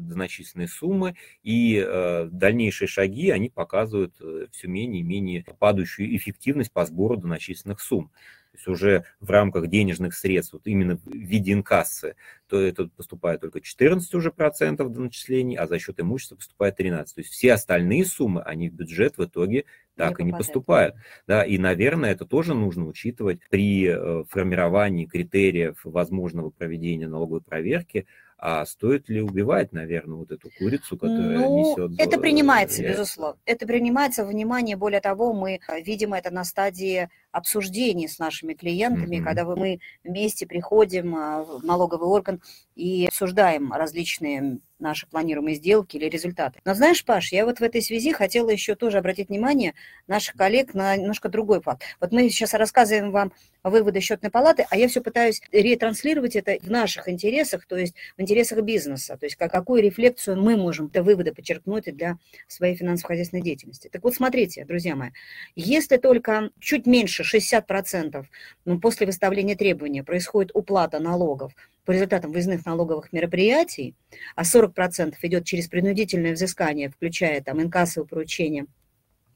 значительные 0.10 0.68
суммы, 0.68 1.16
и 1.44 1.84
э, 1.86 2.28
дальнейшие 2.32 2.88
шаги, 2.88 3.30
они 3.30 3.50
показывают 3.50 4.16
э, 4.20 4.48
все 4.52 4.68
менее 4.68 5.02
и 5.02 5.06
менее 5.06 5.46
падающую 5.60 6.16
эффективность 6.16 6.72
по 6.72 6.86
сбору 6.86 7.18
доначисленных 7.18 7.82
сумм 7.82 8.12
то 8.52 8.58
есть 8.58 8.68
уже 8.68 9.06
в 9.20 9.30
рамках 9.30 9.68
денежных 9.68 10.16
средств, 10.16 10.54
вот 10.54 10.66
именно 10.66 10.98
в 10.98 11.08
виде 11.08 11.54
инкассы, 11.54 12.16
то 12.48 12.60
это 12.60 12.88
поступает 12.88 13.42
только 13.42 13.62
14 13.62 14.14
уже 14.16 14.32
процентов 14.32 14.92
до 14.92 15.02
начислений, 15.02 15.56
а 15.56 15.68
за 15.68 15.78
счет 15.78 16.00
имущества 16.00 16.36
поступает 16.36 16.76
13. 16.78 17.16
То 17.16 17.22
есть 17.22 17.32
все 17.32 17.54
остальные 17.54 18.06
суммы, 18.06 18.42
они 18.42 18.70
в 18.70 18.74
бюджет 18.74 19.18
в 19.18 19.26
итоге 19.26 19.66
так 20.00 20.20
не 20.20 20.24
и 20.24 20.26
не 20.28 20.32
поступают. 20.32 20.96
Да, 21.28 21.44
и, 21.44 21.58
наверное, 21.58 22.12
это 22.12 22.26
тоже 22.26 22.56
нужно 22.56 22.88
учитывать 22.88 23.40
при 23.50 23.88
э, 23.88 24.24
формировании 24.30 25.06
критериев 25.06 25.80
возможного 25.84 26.50
проведения 26.50 27.08
налоговой 27.08 27.42
проверки, 27.42 28.08
А 28.38 28.66
стоит 28.66 29.10
ли 29.10 29.22
убивать, 29.22 29.74
наверное, 29.74 30.18
вот 30.18 30.32
эту 30.32 30.50
курицу, 30.58 30.98
которая 30.98 31.38
ну, 31.40 31.60
несет... 31.60 32.00
Это 32.00 32.18
принимается, 32.18 32.82
яйца? 32.82 32.98
безусловно. 32.98 33.40
Это 33.46 33.68
принимается 33.68 34.26
внимание. 34.26 34.78
Более 34.78 35.02
того, 35.02 35.34
мы 35.34 35.60
видим 35.84 36.14
это 36.14 36.32
на 36.32 36.46
стадии 36.46 37.10
обсуждений 37.32 38.08
с 38.08 38.20
нашими 38.20 38.54
клиентами, 38.54 39.18
mm-hmm. 39.18 39.24
когда 39.24 39.46
мы 39.46 39.80
вместе 40.04 40.46
приходим 40.46 41.16
а, 41.16 41.44
в 41.44 41.64
налоговый 41.64 42.08
орган 42.08 42.42
и 42.76 43.08
обсуждаем 43.08 43.72
различные 43.74 44.60
наши 44.80 45.08
планируемые 45.08 45.56
сделки 45.56 45.98
или 45.98 46.06
результаты. 46.06 46.60
Но 46.66 46.74
знаешь, 46.74 47.04
Паш, 47.04 47.32
я 47.32 47.46
вот 47.46 47.60
в 47.60 47.62
этой 47.62 47.82
связи 47.82 48.14
хотела 48.14 48.50
еще 48.50 48.76
тоже 48.76 48.98
обратить 48.98 49.30
внимание 49.30 49.74
наших 50.08 50.36
коллег 50.36 50.74
на 50.74 50.96
немножко 50.96 51.30
другой 51.30 51.62
факт. 51.62 51.84
Вот 52.00 52.12
мы 52.12 52.30
сейчас 52.30 52.54
рассказываем 52.54 53.12
вам 53.12 53.34
выводы 53.64 54.00
счетной 54.00 54.32
палаты, 54.32 54.66
а 54.70 54.78
я 54.78 54.88
все 54.88 55.02
пытаюсь 55.02 55.42
ретранслировать 55.52 56.36
это 56.36 56.58
в 56.62 56.72
наших 56.72 57.10
интересах, 57.10 57.66
то 57.66 57.76
есть 57.76 57.94
в 58.18 58.22
интересах 58.22 58.62
бизнеса, 58.62 59.18
то 59.18 59.26
есть 59.26 59.36
какую 59.36 59.84
рефлексию 59.84 60.42
мы 60.42 60.56
можем 60.56 60.88
это 60.88 61.04
выводы 61.04 61.34
подчеркнуть 61.34 61.94
для 61.96 62.18
своей 62.48 62.76
финансово-хозяйственной 62.76 63.44
деятельности. 63.44 63.90
Так 63.92 64.04
вот, 64.04 64.16
смотрите, 64.16 64.64
друзья 64.64 64.96
мои, 64.96 65.10
если 65.56 65.98
только 65.98 66.52
чуть 66.60 66.86
меньше 66.86 67.19
60% 67.24 68.26
ну, 68.66 68.80
после 68.80 69.06
выставления 69.06 69.56
требования 69.56 70.04
происходит 70.04 70.52
уплата 70.54 71.00
налогов 71.00 71.54
по 71.86 71.92
результатам 71.92 72.32
выездных 72.32 72.66
налоговых 72.66 73.12
мероприятий, 73.14 73.96
а 74.36 74.44
40% 74.44 75.16
идет 75.22 75.46
через 75.46 75.68
принудительное 75.68 76.34
взыскание, 76.34 76.90
включая 76.90 77.42
там 77.42 77.62
инкассовые 77.62 78.08
поручения– 78.08 78.66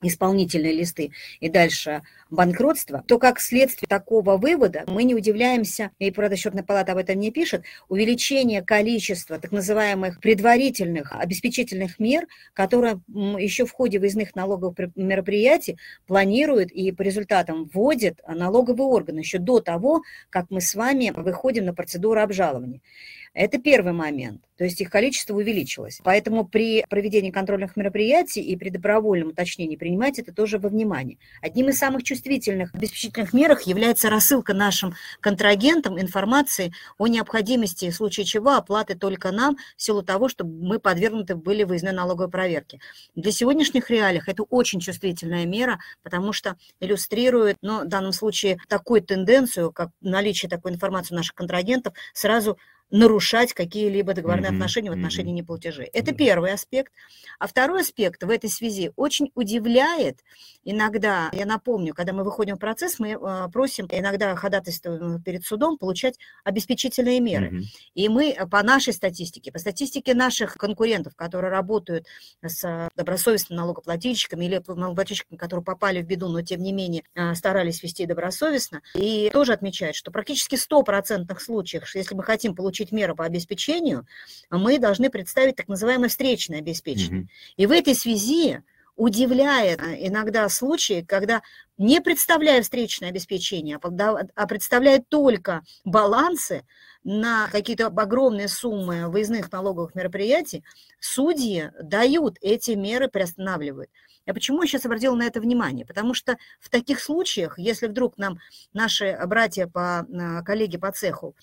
исполнительные 0.03 0.73
листы 0.73 1.11
и 1.39 1.49
дальше 1.49 2.03
банкротство, 2.29 3.03
то 3.07 3.19
как 3.19 3.39
следствие 3.39 3.87
такого 3.87 4.37
вывода 4.37 4.83
мы 4.87 5.03
не 5.03 5.15
удивляемся, 5.15 5.91
и 5.99 6.11
правда 6.11 6.35
счетная 6.35 6.63
палата 6.63 6.91
об 6.91 6.97
этом 6.97 7.19
не 7.19 7.31
пишет, 7.31 7.63
увеличение 7.89 8.61
количества 8.61 9.39
так 9.39 9.51
называемых 9.51 10.19
предварительных 10.19 11.11
обеспечительных 11.13 11.99
мер, 11.99 12.27
которые 12.53 13.01
еще 13.07 13.65
в 13.65 13.71
ходе 13.71 13.99
выездных 13.99 14.35
налоговых 14.35 14.75
мероприятий 14.95 15.77
планируют 16.07 16.71
и 16.71 16.91
по 16.91 17.01
результатам 17.01 17.69
вводят 17.73 18.19
налоговый 18.27 18.87
орган 18.87 19.17
еще 19.17 19.37
до 19.37 19.59
того, 19.59 20.01
как 20.29 20.47
мы 20.49 20.61
с 20.61 20.75
вами 20.75 21.13
выходим 21.15 21.65
на 21.65 21.73
процедуру 21.73 22.21
обжалования. 22.21 22.81
Это 23.33 23.57
первый 23.57 23.93
момент, 23.93 24.43
то 24.57 24.63
есть 24.63 24.79
их 24.79 24.91
количество 24.91 25.33
увеличилось. 25.33 25.99
Поэтому 26.03 26.45
при 26.45 26.85
проведении 26.87 27.31
контрольных 27.31 27.75
мероприятий 27.75 28.41
и 28.41 28.55
при 28.55 28.69
добровольном 28.69 29.29
уточнении 29.29 29.75
принимать 29.75 30.19
это 30.19 30.31
тоже 30.31 30.59
во 30.59 30.69
внимание. 30.69 31.17
Одним 31.41 31.69
из 31.69 31.79
самых 31.79 32.03
чувствительных 32.03 32.75
обеспечительных 32.75 33.33
мерах 33.33 33.63
является 33.63 34.11
рассылка 34.11 34.53
нашим 34.53 34.93
контрагентам 35.19 35.99
информации 35.99 36.73
о 36.99 37.07
необходимости, 37.07 37.89
в 37.89 37.95
случае 37.95 38.27
чего, 38.27 38.51
оплаты 38.51 38.93
только 38.95 39.31
нам, 39.31 39.57
в 39.77 39.81
силу 39.81 40.03
того, 40.03 40.29
чтобы 40.29 40.51
мы 40.63 40.79
подвергнуты 40.79 41.35
были 41.35 41.63
выездной 41.63 41.93
налоговой 41.93 42.29
проверке. 42.29 42.79
Для 43.15 43.31
сегодняшних 43.31 43.89
реалиях 43.89 44.29
это 44.29 44.43
очень 44.43 44.79
чувствительная 44.79 45.47
мера, 45.47 45.79
потому 46.03 46.33
что 46.33 46.55
иллюстрирует, 46.79 47.57
ну, 47.63 47.85
в 47.85 47.87
данном 47.87 48.13
случае, 48.13 48.59
такую 48.69 49.01
тенденцию, 49.01 49.71
как 49.71 49.89
наличие 50.01 50.49
такой 50.49 50.71
информации 50.71 51.15
у 51.15 51.17
наших 51.17 51.33
контрагентов, 51.33 51.95
сразу 52.13 52.59
нарушать 52.93 53.53
какие-либо 53.53 54.13
договорные 54.13 54.51
mm-hmm. 54.51 54.55
отношения 54.55 54.89
в 54.91 54.93
отношении 54.93 55.33
mm-hmm. 55.33 55.37
неплатежей. 55.37 55.85
Это 55.85 56.11
mm-hmm. 56.11 56.15
первый 56.15 56.53
аспект. 56.53 56.93
А 57.39 57.47
второй 57.47 57.81
аспект 57.81 58.23
в 58.23 58.29
этой 58.29 58.49
связи 58.49 58.91
очень 58.95 59.31
удивляет 59.33 60.19
иногда, 60.63 61.29
я 61.33 61.45
напомню, 61.45 61.95
когда 61.95 62.13
мы 62.13 62.23
выходим 62.23 62.55
в 62.55 62.59
процесс, 62.59 62.99
мы 62.99 63.11
э, 63.19 63.49
просим, 63.51 63.87
иногда 63.91 64.35
ходатайствуем 64.35 65.21
перед 65.23 65.43
судом, 65.43 65.77
получать 65.77 66.19
обеспечительные 66.43 67.19
меры. 67.19 67.49
Mm-hmm. 67.49 67.63
И 67.95 68.09
мы 68.09 68.37
по 68.49 68.61
нашей 68.61 68.93
статистике, 68.93 69.51
по 69.51 69.59
статистике 69.59 70.13
наших 70.13 70.53
конкурентов, 70.53 71.15
которые 71.15 71.51
работают 71.51 72.05
с 72.45 72.89
добросовестными 72.95 73.59
налогоплательщиками 73.59 74.45
или 74.45 74.61
налогоплательщиками, 74.67 75.37
которые 75.37 75.63
попали 75.63 76.01
в 76.01 76.05
беду, 76.05 76.27
но 76.29 76.43
тем 76.43 76.61
не 76.61 76.71
менее 76.71 77.03
э, 77.15 77.33
старались 77.33 77.81
вести 77.81 78.05
добросовестно, 78.05 78.81
и 78.93 79.31
тоже 79.33 79.53
отмечают, 79.53 79.95
что 79.95 80.11
практически 80.11 80.55
100% 80.55 81.39
случаев, 81.39 81.95
если 81.95 82.13
мы 82.13 82.23
хотим 82.23 82.55
получить 82.55 82.72
получить 82.73 82.91
меру 82.91 83.15
по 83.15 83.25
обеспечению, 83.25 84.07
мы 84.49 84.79
должны 84.79 85.11
представить 85.11 85.55
так 85.55 85.67
называемое 85.67 86.09
встречное 86.09 86.57
обеспечение. 86.57 87.23
Mm-hmm. 87.23 87.53
И 87.57 87.65
в 87.67 87.71
этой 87.71 87.93
связи 87.93 88.63
удивляет 88.95 89.79
э, 89.79 90.07
иногда 90.07 90.49
случаи, 90.49 91.05
когда 91.07 91.43
не 91.77 92.01
представляя 92.01 92.63
встречное 92.63 93.09
обеспечение, 93.09 93.79
а, 93.81 94.19
а 94.35 94.47
представляя 94.47 95.03
только 95.07 95.61
балансы 95.85 96.65
на 97.03 97.47
какие-то 97.51 97.87
огромные 97.87 98.47
суммы 98.47 99.07
выездных 99.07 99.51
налоговых 99.51 99.93
мероприятий, 99.93 100.63
судьи 100.99 101.69
дают 101.79 102.37
эти 102.41 102.71
меры, 102.71 103.07
приостанавливают. 103.07 103.91
Я 104.25 104.33
почему 104.33 104.61
я 104.61 104.67
сейчас 104.67 104.85
обратила 104.85 105.15
на 105.15 105.23
это 105.23 105.41
внимание? 105.41 105.85
Потому 105.85 106.13
что 106.13 106.37
в 106.59 106.69
таких 106.69 106.99
случаях, 106.99 107.59
если 107.59 107.87
вдруг 107.87 108.17
нам 108.17 108.39
наши 108.73 109.19
братья 109.27 109.67
по 109.67 110.07
э, 110.07 110.43
коллеги 110.43 110.77
по 110.77 110.91
цеху 110.91 111.35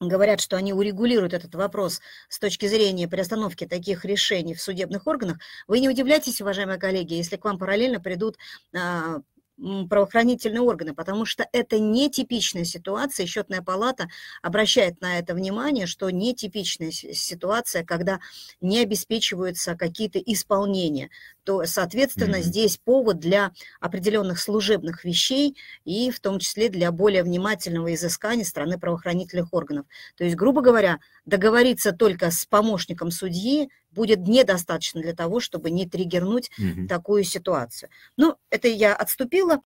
говорят, 0.00 0.40
что 0.40 0.56
они 0.56 0.72
урегулируют 0.72 1.32
этот 1.32 1.54
вопрос 1.54 2.00
с 2.28 2.38
точки 2.38 2.66
зрения 2.66 3.08
приостановки 3.08 3.66
таких 3.66 4.04
решений 4.04 4.54
в 4.54 4.60
судебных 4.60 5.06
органах, 5.06 5.38
вы 5.66 5.80
не 5.80 5.88
удивляйтесь, 5.88 6.40
уважаемые 6.40 6.78
коллеги, 6.78 7.14
если 7.14 7.36
к 7.36 7.44
вам 7.44 7.58
параллельно 7.58 8.00
придут 8.00 8.36
а, 8.74 9.20
правоохранительные 9.58 10.60
органы, 10.60 10.94
потому 10.94 11.24
что 11.24 11.46
это 11.52 11.78
нетипичная 11.78 12.64
ситуация. 12.64 13.26
Счетная 13.26 13.62
палата 13.62 14.08
обращает 14.42 15.00
на 15.00 15.18
это 15.18 15.34
внимание, 15.34 15.86
что 15.86 16.10
нетипичная 16.10 16.90
ситуация, 16.90 17.84
когда 17.84 18.20
не 18.60 18.80
обеспечиваются 18.80 19.74
какие-то 19.74 20.18
исполнения. 20.18 21.10
То, 21.44 21.64
соответственно, 21.64 22.36
mm-hmm. 22.36 22.42
здесь 22.42 22.76
повод 22.76 23.18
для 23.18 23.52
определенных 23.80 24.38
служебных 24.38 25.04
вещей 25.04 25.56
и 25.84 26.10
в 26.10 26.20
том 26.20 26.38
числе 26.38 26.68
для 26.68 26.92
более 26.92 27.22
внимательного 27.22 27.94
изыскания 27.94 28.44
страны 28.44 28.78
правоохранительных 28.78 29.52
органов. 29.52 29.86
То 30.16 30.24
есть, 30.24 30.36
грубо 30.36 30.60
говоря, 30.60 30.98
договориться 31.24 31.92
только 31.92 32.30
с 32.30 32.44
помощником 32.44 33.10
судьи 33.10 33.70
будет 33.96 34.20
недостаточно 34.28 35.00
для 35.00 35.14
того, 35.14 35.40
чтобы 35.40 35.70
не 35.70 35.88
триггернуть 35.88 36.50
угу. 36.58 36.86
такую 36.86 37.24
ситуацию. 37.24 37.90
Ну, 38.16 38.36
это 38.50 38.68
я 38.68 38.94
отступила, 38.94 39.62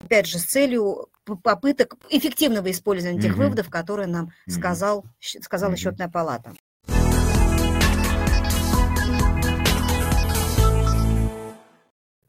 опять 0.00 0.26
же, 0.26 0.38
с 0.38 0.44
целью 0.44 1.08
попыток 1.42 1.94
эффективного 2.08 2.70
использования 2.70 3.20
тех 3.20 3.36
выводов, 3.36 3.70
которые 3.70 4.08
нам 4.08 4.24
угу. 4.24 4.32
сказал, 4.48 5.04
сказала 5.20 5.70
угу. 5.70 5.78
счетная 5.78 6.08
палата. 6.08 6.54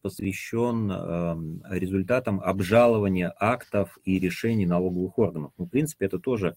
посвящен 0.01 0.89
э, 0.89 1.77
результатам 1.77 2.39
обжалования 2.39 3.33
актов 3.37 3.97
и 4.05 4.17
решений 4.17 4.65
налоговых 4.65 5.17
органов. 5.19 5.51
Ну, 5.57 5.65
в 5.65 5.69
принципе, 5.69 6.05
это 6.05 6.19
тоже 6.19 6.55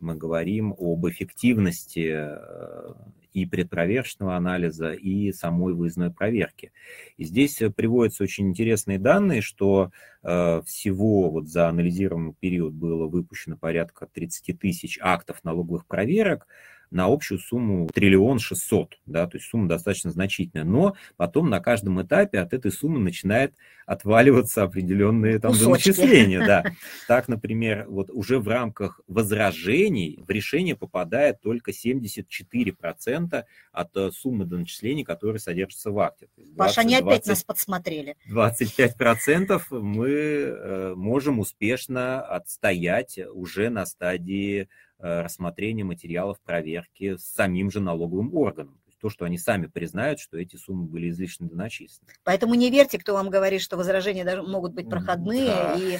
мы 0.00 0.16
говорим 0.16 0.74
об 0.78 1.08
эффективности 1.08 2.12
э, 2.14 2.94
и 3.32 3.46
предпроверочного 3.46 4.36
анализа, 4.36 4.92
и 4.92 5.32
самой 5.32 5.74
выездной 5.74 6.10
проверки. 6.10 6.72
И 7.16 7.24
здесь 7.24 7.60
приводятся 7.76 8.22
очень 8.22 8.48
интересные 8.48 8.98
данные, 8.98 9.42
что 9.42 9.90
э, 10.22 10.62
всего 10.66 11.30
вот 11.30 11.48
за 11.48 11.68
анализируемый 11.68 12.34
период 12.38 12.74
было 12.74 13.06
выпущено 13.06 13.56
порядка 13.56 14.06
30 14.06 14.58
тысяч 14.58 14.98
актов 15.00 15.42
налоговых 15.42 15.86
проверок, 15.86 16.46
на 16.94 17.06
общую 17.06 17.38
сумму 17.38 17.88
триллион 17.92 18.38
шестьсот, 18.38 18.98
да, 19.04 19.26
то 19.26 19.36
есть 19.36 19.48
сумма 19.48 19.68
достаточно 19.68 20.10
значительная, 20.10 20.64
но 20.64 20.94
потом 21.16 21.50
на 21.50 21.60
каждом 21.60 22.00
этапе 22.00 22.38
от 22.38 22.54
этой 22.54 22.70
суммы 22.70 23.00
начинает 23.00 23.54
отваливаться 23.84 24.62
определенные 24.62 25.38
там 25.38 25.52
начисления, 25.52 26.46
да. 26.46 26.64
Так, 27.08 27.28
например, 27.28 27.86
вот 27.88 28.10
уже 28.10 28.38
в 28.38 28.48
рамках 28.48 29.00
возражений 29.08 30.22
в 30.26 30.30
решение 30.30 30.76
попадает 30.76 31.40
только 31.40 31.72
74% 31.72 33.44
от 33.72 33.96
э, 33.96 34.10
суммы 34.12 34.44
доначислений, 34.44 35.04
которые 35.04 35.40
содержатся 35.40 35.90
в 35.90 35.98
акте. 35.98 36.28
20, 36.36 36.56
Паша, 36.56 36.80
они 36.82 36.94
опять 36.94 37.24
20, 37.24 37.28
нас 37.28 37.42
подсмотрели. 37.42 38.16
25% 38.30 39.60
мы 39.70 40.10
э, 40.10 40.94
можем 40.94 41.40
успешно 41.40 42.22
отстоять 42.22 43.18
уже 43.32 43.68
на 43.68 43.84
стадии 43.84 44.68
рассмотрения 44.98 45.84
материалов 45.84 46.40
проверки 46.40 47.16
с 47.16 47.24
самим 47.24 47.70
же 47.70 47.80
налоговым 47.80 48.34
органом 48.34 48.80
то, 49.04 49.10
что 49.10 49.26
они 49.26 49.36
сами 49.36 49.66
признают, 49.66 50.18
что 50.18 50.38
эти 50.38 50.56
суммы 50.56 50.86
были 50.86 51.10
излишне 51.10 51.46
доначислены. 51.46 52.10
Поэтому 52.22 52.54
не 52.54 52.70
верьте, 52.70 52.98
кто 52.98 53.12
вам 53.12 53.28
говорит, 53.28 53.60
что 53.60 53.76
возражения 53.76 54.24
даже 54.24 54.42
могут 54.42 54.72
быть 54.72 54.88
проходные, 54.88 55.48
да. 55.48 55.74
и 55.78 55.96
э, 55.96 55.98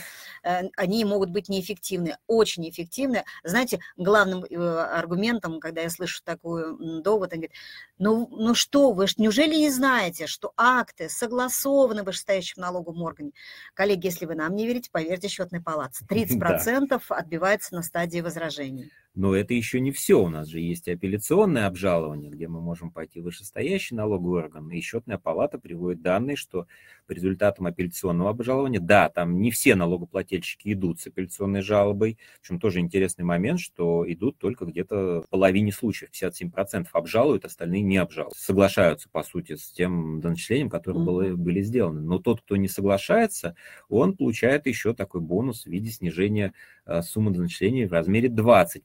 они 0.76 1.04
могут 1.04 1.30
быть 1.30 1.48
неэффективны. 1.48 2.16
Очень 2.26 2.68
эффективны. 2.68 3.24
Знаете, 3.42 3.80
главным 3.96 4.44
э, 4.44 4.56
аргументом, 4.56 5.60
когда 5.60 5.82
я 5.82 5.90
слышу 5.90 6.22
такую 6.24 7.02
довод, 7.02 7.32
он 7.32 7.38
говорит, 7.38 7.52
ну, 7.98 8.28
ну 8.30 8.54
что 8.54 8.92
вы, 8.92 9.06
неужели 9.16 9.54
не 9.54 9.70
знаете, 9.70 10.26
что 10.26 10.52
акты 10.56 11.08
согласованы 11.08 12.02
в 12.02 12.06
вышестоящем 12.06 12.62
налоговом 12.62 13.02
органе? 13.02 13.32
Коллеги, 13.74 14.06
если 14.06 14.26
вы 14.26 14.34
нам 14.34 14.54
не 14.54 14.66
верите, 14.66 14.90
поверьте 14.92 15.28
счетной 15.28 15.60
палате. 15.60 16.04
30% 16.04 16.88
да. 16.88 17.00
отбивается 17.16 17.74
на 17.74 17.82
стадии 17.82 18.20
возражений. 18.20 18.90
Но 19.14 19.34
это 19.34 19.54
еще 19.54 19.78
не 19.78 19.92
все. 19.92 20.20
У 20.20 20.28
нас 20.28 20.48
же 20.48 20.58
есть 20.58 20.88
апелляционное 20.88 21.66
обжалование, 21.66 22.30
где 22.30 22.48
мы 22.48 22.60
можем 22.60 22.90
пойти 22.90 23.20
в 23.20 23.24
вышестоящий 23.24 23.96
налоговый 23.96 24.42
орган. 24.42 24.68
И 24.70 24.80
счетная 24.80 25.18
палата 25.18 25.58
приводит 25.58 26.02
данные, 26.02 26.34
что 26.34 26.66
по 27.06 27.12
результатам 27.12 27.66
апелляционного 27.66 28.30
обжалования, 28.30 28.80
да, 28.80 29.08
там 29.08 29.40
не 29.40 29.50
все 29.50 29.74
налогоплательщики 29.74 30.72
идут 30.72 31.00
с 31.00 31.06
апелляционной 31.06 31.62
жалобой. 31.62 32.18
В 32.36 32.40
общем, 32.40 32.58
тоже 32.58 32.80
интересный 32.80 33.24
момент, 33.24 33.60
что 33.60 34.04
идут 34.10 34.38
только 34.38 34.64
где-то 34.64 35.22
в 35.22 35.28
половине 35.28 35.72
случаев. 35.72 36.10
57% 36.10 36.86
обжалуют, 36.92 37.44
остальные 37.44 37.82
не 37.82 37.98
обжалуют. 37.98 38.36
Соглашаются, 38.36 39.08
по 39.10 39.22
сути, 39.22 39.56
с 39.56 39.70
тем 39.72 40.20
доначислением, 40.20 40.70
которые 40.70 41.02
mm-hmm. 41.02 41.06
было, 41.06 41.36
были 41.36 41.62
сделаны. 41.62 42.00
Но 42.00 42.18
тот, 42.18 42.40
кто 42.40 42.56
не 42.56 42.68
соглашается, 42.68 43.56
он 43.88 44.16
получает 44.16 44.66
еще 44.66 44.94
такой 44.94 45.20
бонус 45.20 45.64
в 45.64 45.66
виде 45.66 45.90
снижения 45.90 46.52
э, 46.86 47.02
суммы 47.02 47.30
доначисления 47.30 47.88
в 47.88 47.92
размере 47.92 48.28
20%. 48.28 48.82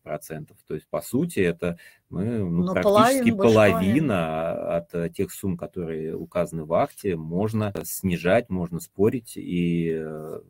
То 0.67 0.73
есть, 0.73 0.87
по 0.87 1.01
сути, 1.01 1.39
это 1.39 1.77
мы 2.09 2.25
ну, 2.25 2.63
ну 2.63 2.73
практически 2.73 3.31
половина 3.31 4.77
от 4.77 4.93
э, 4.95 5.09
тех 5.09 5.31
сумм, 5.31 5.57
которые 5.57 6.15
указаны 6.15 6.65
в 6.65 6.73
акте, 6.73 7.15
можно 7.15 7.73
снижать, 7.83 8.49
можно 8.49 8.79
спорить 8.79 9.33
и 9.35 9.91
э, 9.95 10.41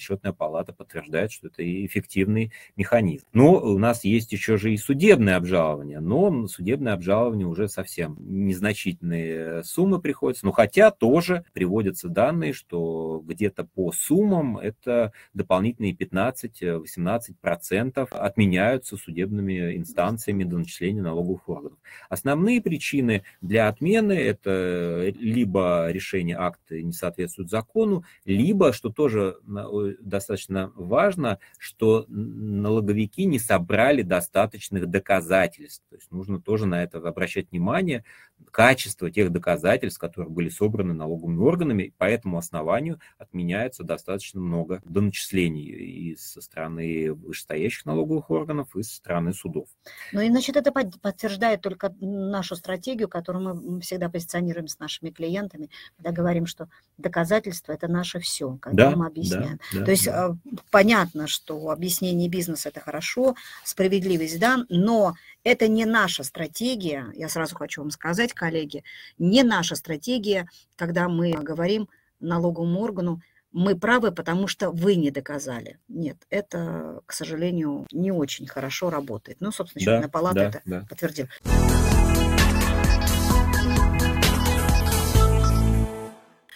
счетная 0.00 0.32
палата 0.32 0.72
подтверждает, 0.72 1.32
что 1.32 1.48
это 1.48 1.62
эффективный 1.86 2.52
механизм. 2.76 3.26
Но 3.32 3.54
у 3.54 3.78
нас 3.78 4.04
есть 4.04 4.32
еще 4.32 4.56
же 4.56 4.72
и 4.72 4.76
судебное 4.76 5.36
обжалование, 5.36 6.00
но 6.00 6.46
судебное 6.46 6.92
обжалование 6.94 7.46
уже 7.46 7.68
совсем 7.68 8.16
незначительные 8.20 9.62
суммы 9.64 10.00
приходятся, 10.00 10.46
но 10.46 10.52
хотя 10.52 10.90
тоже 10.90 11.44
приводятся 11.52 12.08
данные, 12.08 12.52
что 12.52 13.22
где-то 13.24 13.64
по 13.64 13.92
суммам 13.92 14.58
это 14.58 15.12
дополнительные 15.34 15.94
15-18% 15.94 18.08
отменяются 18.10 18.96
судебными 18.96 19.76
инстанциями 19.76 20.44
до 20.44 20.58
начисления 20.58 21.02
налоговых 21.02 21.48
органов. 21.48 21.78
Основные 22.08 22.62
причины 22.62 23.24
для 23.40 23.66
отмены 23.68 24.12
это 24.12 25.12
либо 25.18 25.90
решение 25.90 26.36
акта 26.36 26.80
не 26.80 26.92
соответствует 26.92 27.50
закону, 27.50 28.04
либо, 28.24 28.72
что 28.72 28.90
тоже 28.90 29.38
достаточно 30.00 30.72
важно, 30.74 31.38
что 31.58 32.04
налоговики 32.08 33.24
не 33.24 33.38
собрали 33.38 34.02
достаточных 34.02 34.86
доказательств. 34.86 35.84
То 35.90 35.96
есть 35.96 36.10
нужно 36.10 36.40
тоже 36.40 36.66
на 36.66 36.82
это 36.82 36.98
обращать 36.98 37.50
внимание, 37.50 38.04
качество 38.50 39.10
тех 39.10 39.30
доказательств, 39.30 40.00
которые 40.00 40.30
были 40.30 40.48
собраны 40.48 40.94
налоговыми 40.94 41.40
органами, 41.40 41.92
по 41.98 42.04
этому 42.04 42.38
основанию 42.38 43.00
отменяется 43.18 43.84
достаточно 43.84 44.40
много 44.40 44.80
доначислений 44.84 45.64
и 45.64 46.16
со 46.16 46.40
стороны 46.40 47.12
вышестоящих 47.12 47.84
налоговых 47.86 48.30
органов, 48.30 48.74
и 48.76 48.82
со 48.82 48.96
стороны 48.96 49.32
судов. 49.32 49.68
Ну 50.12 50.20
и, 50.20 50.28
значит, 50.28 50.56
это 50.56 50.72
подтверждает 50.72 51.60
только 51.60 51.94
нашу 52.00 52.56
стратегию, 52.56 53.08
которую 53.08 53.54
мы 53.54 53.80
всегда 53.80 54.08
позиционируем 54.08 54.68
с 54.68 54.78
нашими 54.78 55.10
клиентами, 55.10 55.70
когда 55.96 56.12
говорим, 56.12 56.46
что 56.46 56.68
доказательства– 56.98 57.72
это 57.74 57.88
наше 57.88 58.20
все, 58.20 58.56
когда 58.60 58.90
да, 58.90 58.96
мы 58.96 59.06
объясняем. 59.06 59.60
Да, 59.72 59.79
да, 59.79 59.79
То 59.84 59.90
есть 59.90 60.06
да. 60.06 60.36
понятно, 60.70 61.26
что 61.26 61.70
объяснение 61.70 62.28
бизнеса– 62.28 62.68
это 62.70 62.80
хорошо, 62.80 63.34
справедливость– 63.64 64.38
да, 64.40 64.64
но 64.68 65.14
это 65.44 65.68
не 65.68 65.84
наша 65.84 66.22
стратегия, 66.22 67.06
я 67.14 67.28
сразу 67.28 67.56
хочу 67.56 67.80
вам 67.82 67.90
сказать, 67.90 68.32
коллеги, 68.32 68.84
не 69.18 69.42
наша 69.42 69.74
стратегия, 69.74 70.48
когда 70.76 71.08
мы 71.08 71.32
говорим 71.32 71.88
налоговому 72.20 72.80
органу, 72.80 73.22
мы 73.52 73.76
правы, 73.76 74.12
потому 74.12 74.46
что 74.46 74.70
вы 74.70 74.94
не 74.94 75.10
доказали. 75.10 75.78
Нет, 75.88 76.16
это, 76.30 77.00
к 77.06 77.12
сожалению, 77.12 77.86
не 77.90 78.12
очень 78.12 78.46
хорошо 78.46 78.90
работает. 78.90 79.38
Ну, 79.40 79.50
собственно, 79.50 79.80
счетная 79.80 80.02
да, 80.02 80.08
палата 80.08 80.34
да, 80.34 80.48
это 80.48 80.62
да. 80.64 80.86
подтвердила. 80.88 81.28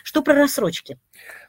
Что 0.05 0.23
про 0.23 0.35
рассрочки? 0.35 0.99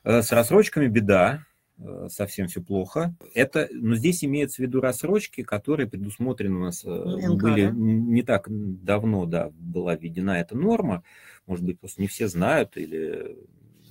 Э, 0.03 0.23
с 0.23 0.31
рассрочками 0.31 0.87
беда. 0.87 1.43
Э, 1.77 2.07
совсем 2.09 2.47
все 2.47 2.61
плохо. 2.61 3.15
Это, 3.33 3.67
но 3.71 3.95
здесь 3.95 4.23
имеется 4.23 4.57
в 4.57 4.59
виду 4.59 4.79
рассрочки, 4.79 5.43
которые 5.43 5.87
предусмотрены 5.87 6.55
у 6.55 6.61
нас, 6.61 6.83
НК, 6.83 6.87
э, 6.87 7.35
были 7.35 7.65
да? 7.65 7.71
не 7.71 8.23
так 8.23 8.47
давно, 8.49 9.25
да, 9.25 9.51
была 9.59 9.95
введена 9.95 10.39
эта 10.39 10.55
норма. 10.55 11.03
Может 11.45 11.65
быть, 11.65 11.79
просто 11.79 12.01
не 12.01 12.07
все 12.07 12.29
знают 12.29 12.77
или 12.77 13.37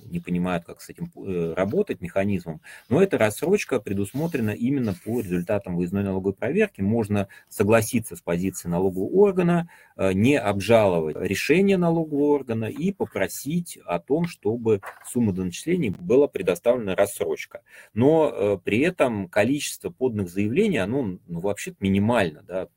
не 0.05 0.19
понимают, 0.19 0.65
как 0.65 0.81
с 0.81 0.89
этим 0.89 1.11
э, 1.15 1.53
работать 1.55 2.01
механизмом, 2.01 2.61
но 2.89 3.01
эта 3.01 3.17
рассрочка 3.17 3.79
предусмотрена 3.79 4.51
именно 4.51 4.95
по 5.05 5.21
результатам 5.21 5.75
выездной 5.75 6.03
налоговой 6.03 6.33
проверки. 6.33 6.81
Можно 6.81 7.27
согласиться 7.49 8.15
с 8.15 8.21
позицией 8.21 8.71
налогового 8.71 9.09
органа, 9.09 9.69
э, 9.97 10.13
не 10.13 10.37
обжаловать 10.37 11.17
решение 11.19 11.77
налогового 11.77 12.35
органа 12.35 12.65
и 12.65 12.91
попросить 12.91 13.77
о 13.85 13.99
том, 13.99 14.27
чтобы 14.27 14.81
сумма 15.05 15.33
доначислений 15.33 15.89
была 15.89 16.27
предоставлена 16.27 16.95
рассрочка. 16.95 17.61
Но 17.93 18.31
э, 18.33 18.57
при 18.63 18.79
этом 18.79 19.27
количество 19.27 19.89
подных 19.89 20.29
заявлений, 20.29 20.77
оно 20.77 21.17
ну, 21.27 21.39
вообще-то 21.39 21.77
минимально, 21.79 22.43
да, 22.43 22.67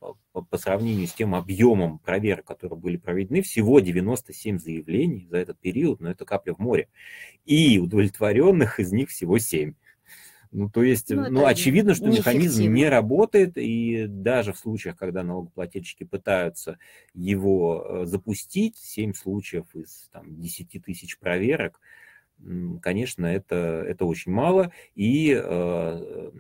по 0.42 0.58
сравнению 0.58 1.06
с 1.06 1.12
тем 1.12 1.34
объемом 1.34 1.98
проверок, 1.98 2.46
которые 2.46 2.78
были 2.78 2.96
проведены, 2.96 3.42
всего 3.42 3.80
97 3.80 4.58
заявлений 4.58 5.26
за 5.30 5.38
этот 5.38 5.58
период, 5.58 6.00
но 6.00 6.10
это 6.10 6.24
капля 6.24 6.54
в 6.54 6.58
море. 6.58 6.88
И 7.44 7.78
удовлетворенных 7.78 8.80
из 8.80 8.92
них 8.92 9.10
всего 9.10 9.38
7. 9.38 9.74
Ну, 10.50 10.70
то 10.70 10.82
есть, 10.82 11.10
ну, 11.10 11.28
ну 11.28 11.44
очевидно, 11.44 11.94
что 11.94 12.06
механизм 12.06 12.72
не 12.72 12.88
работает, 12.88 13.52
и 13.56 14.06
даже 14.08 14.52
в 14.52 14.58
случаях, 14.58 14.96
когда 14.96 15.22
налогоплательщики 15.22 16.04
пытаются 16.04 16.78
его 17.12 17.84
э, 17.86 18.06
запустить, 18.06 18.78
7 18.78 19.12
случаев 19.12 19.66
из 19.74 20.08
там, 20.10 20.40
10 20.40 20.82
тысяч 20.82 21.18
проверок, 21.18 21.80
конечно, 22.82 23.26
это, 23.26 23.56
это 23.56 24.04
очень 24.04 24.32
мало, 24.32 24.72
и 24.94 25.38
э, 25.40 26.30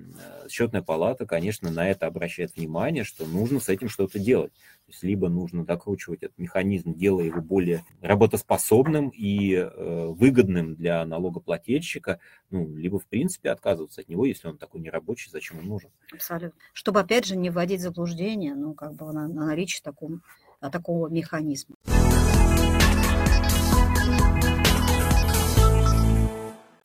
счетная 0.48 0.82
палата, 0.82 1.26
конечно, 1.26 1.70
на 1.70 1.88
это 1.88 2.06
обращает 2.06 2.56
внимание, 2.56 3.04
что 3.04 3.26
нужно 3.26 3.60
с 3.60 3.68
этим 3.68 3.88
что-то 3.88 4.18
делать. 4.18 4.52
То 4.52 4.92
есть 4.92 5.02
либо 5.02 5.28
нужно 5.28 5.64
докручивать 5.64 6.22
этот 6.22 6.38
механизм, 6.38 6.94
делая 6.94 7.26
его 7.26 7.42
более 7.42 7.84
работоспособным 8.00 9.10
и 9.10 9.54
э, 9.54 10.06
выгодным 10.06 10.76
для 10.76 11.04
налогоплательщика, 11.04 12.20
ну, 12.50 12.74
либо, 12.76 12.98
в 12.98 13.06
принципе, 13.06 13.50
отказываться 13.50 14.00
от 14.00 14.08
него, 14.08 14.24
если 14.24 14.48
он 14.48 14.56
такой 14.56 14.80
нерабочий, 14.80 15.30
зачем 15.30 15.58
он 15.58 15.66
нужен. 15.66 15.90
Абсолютно. 16.12 16.58
Чтобы, 16.72 17.00
опять 17.00 17.26
же, 17.26 17.36
не 17.36 17.50
вводить 17.50 17.80
заблуждение, 17.80 18.54
ну, 18.54 18.74
как 18.74 18.94
бы 18.94 19.12
на, 19.12 19.28
на 19.28 19.46
наличие 19.46 19.82
такого, 19.82 20.20
такого 20.60 21.08
механизма. 21.08 21.76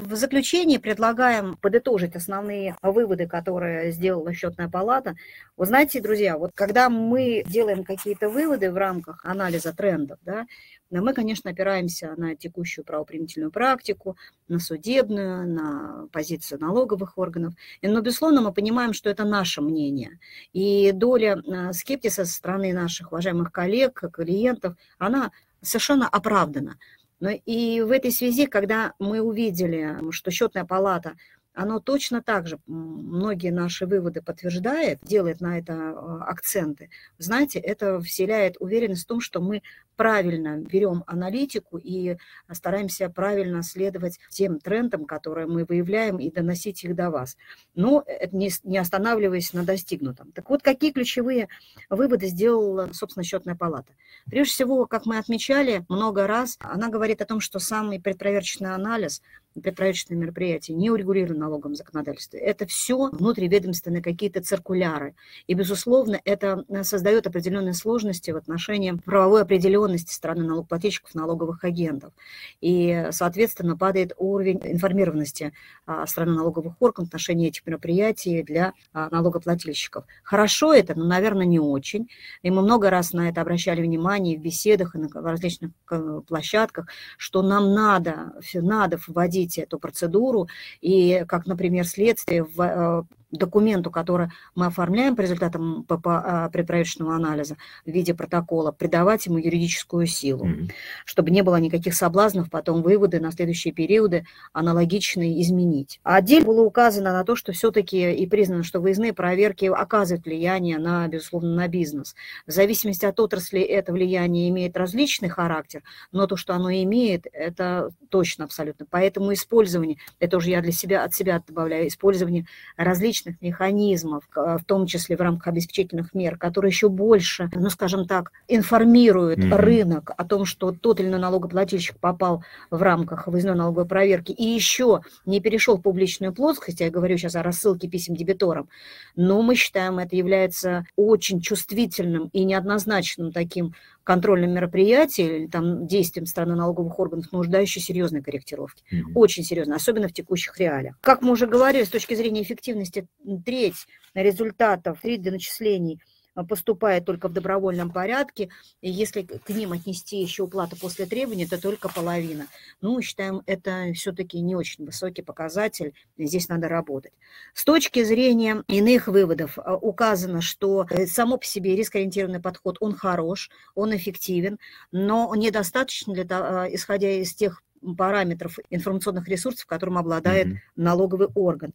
В 0.06 0.16
заключении 0.18 0.78
предлагаем 0.80 1.56
подытожить 1.62 2.16
основные 2.16 2.76
выводы, 2.82 3.26
которые 3.26 3.94
сделала 3.94 4.34
счетная 4.34 4.68
палата. 4.68 5.16
Вы 5.56 5.66
знаете, 5.66 6.02
друзья, 6.02 6.38
вот 6.38 6.52
когда 6.54 6.90
мы 6.90 7.44
делаем 7.48 7.86
какие-то 7.86 8.30
выводы 8.30 8.70
в 8.70 8.76
рамках 8.76 9.24
анализа 9.24 9.74
трендов, 9.74 10.20
да, 10.24 10.46
мы, 10.90 11.14
конечно, 11.14 11.52
опираемся 11.52 12.14
на 12.18 12.36
текущую 12.36 12.84
правоприменительную 12.84 13.50
практику, 13.50 14.18
на 14.50 14.60
судебную, 14.60 15.48
на 15.48 16.08
позицию 16.12 16.60
налоговых 16.60 17.18
органов. 17.18 17.54
Но, 17.82 18.02
безусловно, 18.02 18.42
мы 18.42 18.52
понимаем, 18.52 18.92
что 18.92 19.10
это 19.10 19.24
наше 19.24 19.62
мнение. 19.62 20.20
И 20.52 20.92
доля 20.92 21.38
э, 21.38 21.72
скептиса 21.72 22.26
со 22.26 22.34
стороны 22.34 22.74
наших 22.74 23.14
уважаемых 23.14 23.54
коллег, 23.54 24.04
клиентов, 24.12 24.76
она 24.98 25.32
совершенно 25.62 26.10
оправдана. 26.10 26.78
Но 27.24 27.30
и 27.30 27.80
в 27.80 27.92
этой 27.92 28.12
связи, 28.12 28.48
когда 28.48 28.96
мы 29.00 29.22
увидели, 29.22 30.12
что 30.12 30.30
счетная 30.30 30.66
палата 30.66 31.14
оно 31.54 31.80
точно 31.80 32.22
так 32.22 32.48
же 32.48 32.60
многие 32.66 33.52
наши 33.52 33.86
выводы 33.86 34.22
подтверждает, 34.22 35.00
делает 35.04 35.42
на 35.42 35.60
это 35.60 35.74
а, 35.74 36.24
акценты. 36.26 36.90
Знаете, 37.18 37.60
это 37.60 38.00
вселяет 38.02 38.58
уверенность 38.60 39.04
в 39.04 39.08
том, 39.08 39.22
что 39.22 39.40
мы 39.40 39.62
правильно 39.96 40.58
берем 40.58 41.04
аналитику 41.06 41.78
и 41.78 42.18
стараемся 42.52 43.10
правильно 43.10 43.62
следовать 43.62 44.20
тем 44.30 44.60
трендам, 44.60 45.06
которые 45.06 45.46
мы 45.46 45.66
выявляем, 45.66 46.18
и 46.18 46.32
доносить 46.32 46.84
их 46.84 46.96
до 46.96 47.12
вас. 47.12 47.38
Но 47.76 48.04
не 48.32 48.78
останавливаясь 48.78 49.54
на 49.54 49.64
достигнутом. 49.64 50.32
Так 50.32 50.50
вот, 50.50 50.64
какие 50.64 50.92
ключевые 50.92 51.48
выводы 51.90 52.28
сделала, 52.28 52.90
собственно, 52.94 53.24
счетная 53.24 53.56
палата? 53.56 53.94
Прежде 54.26 54.54
всего, 54.54 54.86
как 54.86 55.06
мы 55.06 55.18
отмечали 55.18 55.86
много 55.90 56.28
раз, 56.28 56.58
она 56.60 56.90
говорит 56.90 57.22
о 57.22 57.26
том, 57.26 57.40
что 57.40 57.60
самый 57.60 58.02
предпроверочный 58.02 58.74
анализ 58.74 59.22
предправительственные 59.62 60.22
мероприятия 60.22 60.74
не 60.74 60.90
урегулированы 60.90 61.40
налоговым 61.40 61.76
законодательством. 61.76 62.42
Это 62.44 62.66
все 62.66 63.10
внутриведомственные 63.10 64.02
какие-то 64.02 64.42
циркуляры. 64.42 65.16
И, 65.48 65.54
безусловно, 65.54 66.20
это 66.26 66.66
создает 66.84 67.28
определенные 67.28 67.74
сложности 67.74 68.32
в 68.32 68.38
отношении 68.38 68.92
правовой 68.92 69.42
определенности 69.42 70.14
стороны 70.14 70.44
налогоплательщиков, 70.44 71.14
налоговых 71.16 71.64
агентов. 71.64 72.14
И, 72.62 73.08
соответственно, 73.12 73.78
падает 73.78 74.14
уровень 74.18 74.60
информированности 74.64 75.54
а, 75.86 76.06
страны 76.08 76.34
налоговых 76.34 76.76
органов 76.80 77.10
в 77.10 77.10
отношении 77.10 77.48
этих 77.48 77.66
мероприятий 77.66 78.44
для 78.44 78.74
а, 78.94 79.10
налогоплательщиков. 79.10 80.06
Хорошо 80.24 80.74
это, 80.74 80.96
но, 80.96 81.06
наверное, 81.06 81.46
не 81.46 81.60
очень. 81.60 82.10
И 82.42 82.52
мы 82.52 82.62
много 82.62 82.90
раз 82.90 83.14
на 83.14 83.30
это 83.30 83.42
обращали 83.42 83.82
внимание 83.82 84.38
в 84.38 84.42
беседах, 84.42 84.96
и 84.96 84.98
на 84.98 85.10
различных 85.14 85.72
э, 85.92 86.22
площадках, 86.28 86.88
что 87.18 87.42
нам 87.42 87.74
надо, 87.74 88.34
надо 88.54 89.00
вводить 89.08 89.43
эту 89.58 89.80
процедуру, 89.80 90.48
и 90.82 91.26
как, 91.28 91.46
например, 91.46 91.86
следствие 91.86 92.44
в 92.44 92.62
э, 92.62 93.04
документу, 93.38 93.92
который 93.92 94.30
мы 94.56 94.68
оформляем 94.68 95.16
по 95.16 95.22
результатам 95.22 95.86
а, 95.90 96.50
предправительственного 96.50 97.16
анализа 97.16 97.58
в 97.86 97.90
виде 97.90 98.14
протокола, 98.14 98.72
придавать 98.72 99.26
ему 99.26 99.38
юридическую 99.38 100.06
силу, 100.06 100.46
mm-hmm. 100.46 100.72
чтобы 101.06 101.32
не 101.32 101.42
было 101.42 101.58
никаких 101.58 101.96
соблазнов 101.96 102.50
потом 102.50 102.82
выводы 102.82 103.20
на 103.20 103.32
следующие 103.32 103.74
периоды 103.74 104.26
аналогичные 104.54 105.42
изменить. 105.42 106.00
А 106.04 106.18
отдельно 106.18 106.48
было 106.48 106.62
указано 106.62 107.12
на 107.12 107.24
то, 107.24 107.36
что 107.36 107.52
все-таки 107.52 108.14
и 108.14 108.28
признано, 108.28 108.64
что 108.64 108.80
выездные 108.80 109.14
проверки 109.14 109.66
оказывают 109.66 110.26
влияние 110.26 110.78
на, 110.78 111.08
безусловно, 111.08 111.56
на 111.56 111.68
бизнес. 111.68 112.16
В 112.46 112.52
зависимости 112.52 113.06
от 113.06 113.20
отрасли 113.20 113.62
это 113.62 113.94
влияние 113.94 114.50
имеет 114.50 114.78
различный 114.78 115.30
характер, 115.30 115.84
но 116.12 116.28
то, 116.28 116.36
что 116.36 116.54
оно 116.54 116.72
имеет, 116.72 117.26
это 117.32 117.90
точно 118.10 118.46
абсолютно. 118.46 118.86
Поэтому 118.90 119.34
использование, 119.34 119.98
это 120.20 120.38
уже 120.38 120.52
я 120.52 120.62
для 120.62 120.72
себя, 120.72 121.04
от 121.04 121.16
себя 121.16 121.42
добавляю, 121.46 121.88
использование 121.88 122.46
различных 122.78 123.23
различных 123.24 123.42
механизмов, 123.42 124.24
в 124.36 124.64
том 124.66 124.86
числе 124.86 125.18
в 125.18 125.22
рамках 125.22 125.48
обеспечительных 125.48 126.14
мер, 126.14 126.38
которые 126.38 126.70
еще 126.70 126.90
больше, 126.90 127.50
ну, 127.54 127.70
скажем 127.70 128.06
так, 128.06 128.32
информируют 128.48 129.40
mm-hmm. 129.40 129.56
рынок 129.56 130.12
о 130.18 130.26
том, 130.26 130.46
что 130.46 130.72
тот 130.72 131.00
или 131.00 131.08
иной 131.08 131.20
налогоплательщик 131.20 131.98
попал 132.00 132.44
в 132.70 132.82
рамках 132.82 133.28
выездной 133.28 133.56
налоговой 133.56 133.88
проверки 133.88 134.32
и 134.32 134.44
еще 134.44 135.02
не 135.26 135.40
перешел 135.40 135.78
в 135.78 135.82
публичную 135.82 136.34
плоскость, 136.34 136.82
я 136.82 136.90
говорю 136.90 137.18
сейчас 137.18 137.36
о 137.36 137.44
рассылке 137.44 137.88
писем 137.88 138.16
дебиторам, 138.16 138.70
но 139.16 139.42
мы 139.42 139.56
считаем, 139.56 140.00
это 140.00 140.16
является 140.16 140.86
очень 140.96 141.42
чувствительным 141.42 142.30
и 142.34 142.44
неоднозначным 142.44 143.32
таким 143.32 143.74
контрольным 144.04 144.52
мероприятием 144.54 145.36
или 145.36 145.48
там, 145.48 145.88
действием 145.88 146.26
страны 146.26 146.56
налоговых 146.56 147.00
органов, 147.00 147.32
нуждающей 147.32 147.82
серьезной 147.82 148.22
корректировки. 148.22 148.84
Mm-hmm. 148.92 149.14
Очень 149.16 149.44
серьезно, 149.44 149.76
особенно 149.76 150.08
в 150.08 150.14
текущих 150.14 150.58
реалиях. 150.60 150.98
Как 151.02 151.22
мы 151.22 151.32
уже 151.32 151.48
говорили, 151.48 151.84
с 151.84 151.90
точки 151.90 152.14
зрения 152.14 152.44
эффективности, 152.44 153.08
треть 153.46 153.88
результатов, 154.14 155.00
треть 155.02 155.22
для 155.22 155.32
начислений– 155.32 156.00
поступает 156.48 157.06
только 157.06 157.28
в 157.28 157.34
добровольном 157.34 157.92
порядке, 157.92 158.50
и 158.82 158.90
если 158.90 159.22
к 159.22 159.50
ним 159.50 159.74
отнести 159.74 160.22
еще 160.22 160.44
уплату 160.44 160.76
после 160.76 161.06
требования, 161.06 161.48
то 161.48 161.62
только 161.62 161.90
половина. 161.90 162.48
Ну, 162.82 163.02
считаем, 163.02 163.44
это 163.46 163.92
все-таки 163.94 164.40
не 164.40 164.56
очень 164.56 164.86
высокий 164.86 165.22
показатель, 165.22 165.94
здесь 166.18 166.50
надо 166.50 166.68
работать. 166.68 167.14
С 167.54 167.64
точки 167.64 168.04
зрения 168.04 168.64
иных 168.68 169.08
выводов 169.08 169.60
а, 169.60 169.76
указано, 169.76 170.42
что 170.42 170.88
э, 170.90 171.06
само 171.06 171.38
по 171.38 171.46
себе 171.46 171.76
рискоориентированный 171.76 172.42
подход, 172.42 172.78
он 172.80 172.96
хорош, 172.96 173.50
он 173.76 173.96
эффективен, 173.96 174.58
но 174.92 175.34
недостаточно, 175.36 176.14
для 176.14 176.26
того, 176.26 176.46
а, 176.46 176.68
исходя 176.68 177.12
из 177.12 177.34
тех 177.34 177.62
параметров 177.98 178.58
информационных 178.70 179.28
ресурсов, 179.28 179.66
которым 179.66 179.98
обладает 179.98 180.48
mm-hmm. 180.48 180.58
налоговый 180.76 181.28
орган. 181.36 181.74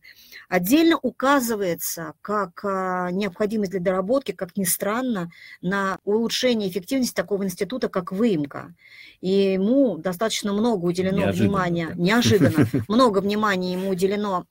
Отдельно 0.48 0.98
указывается 1.00 2.14
как 2.22 2.64
а, 2.64 3.10
необходимость 3.10 3.72
для 3.72 3.80
доработки, 3.80 4.32
как 4.32 4.56
ни 4.56 4.64
странно, 4.64 5.30
на 5.60 5.98
улучшение 6.04 6.68
эффективности 6.68 7.14
такого 7.14 7.44
института, 7.44 7.88
как 7.88 8.12
выемка. 8.12 8.74
И 9.20 9.52
ему 9.52 9.98
достаточно 9.98 10.52
много 10.52 10.84
уделено 10.84 11.18
неожиданно, 11.18 11.48
внимания, 11.48 11.92
неожиданно, 11.96 12.66
много 12.88 13.18
внимания 13.18 13.72
ему 13.72 13.90
уделено 13.90 14.44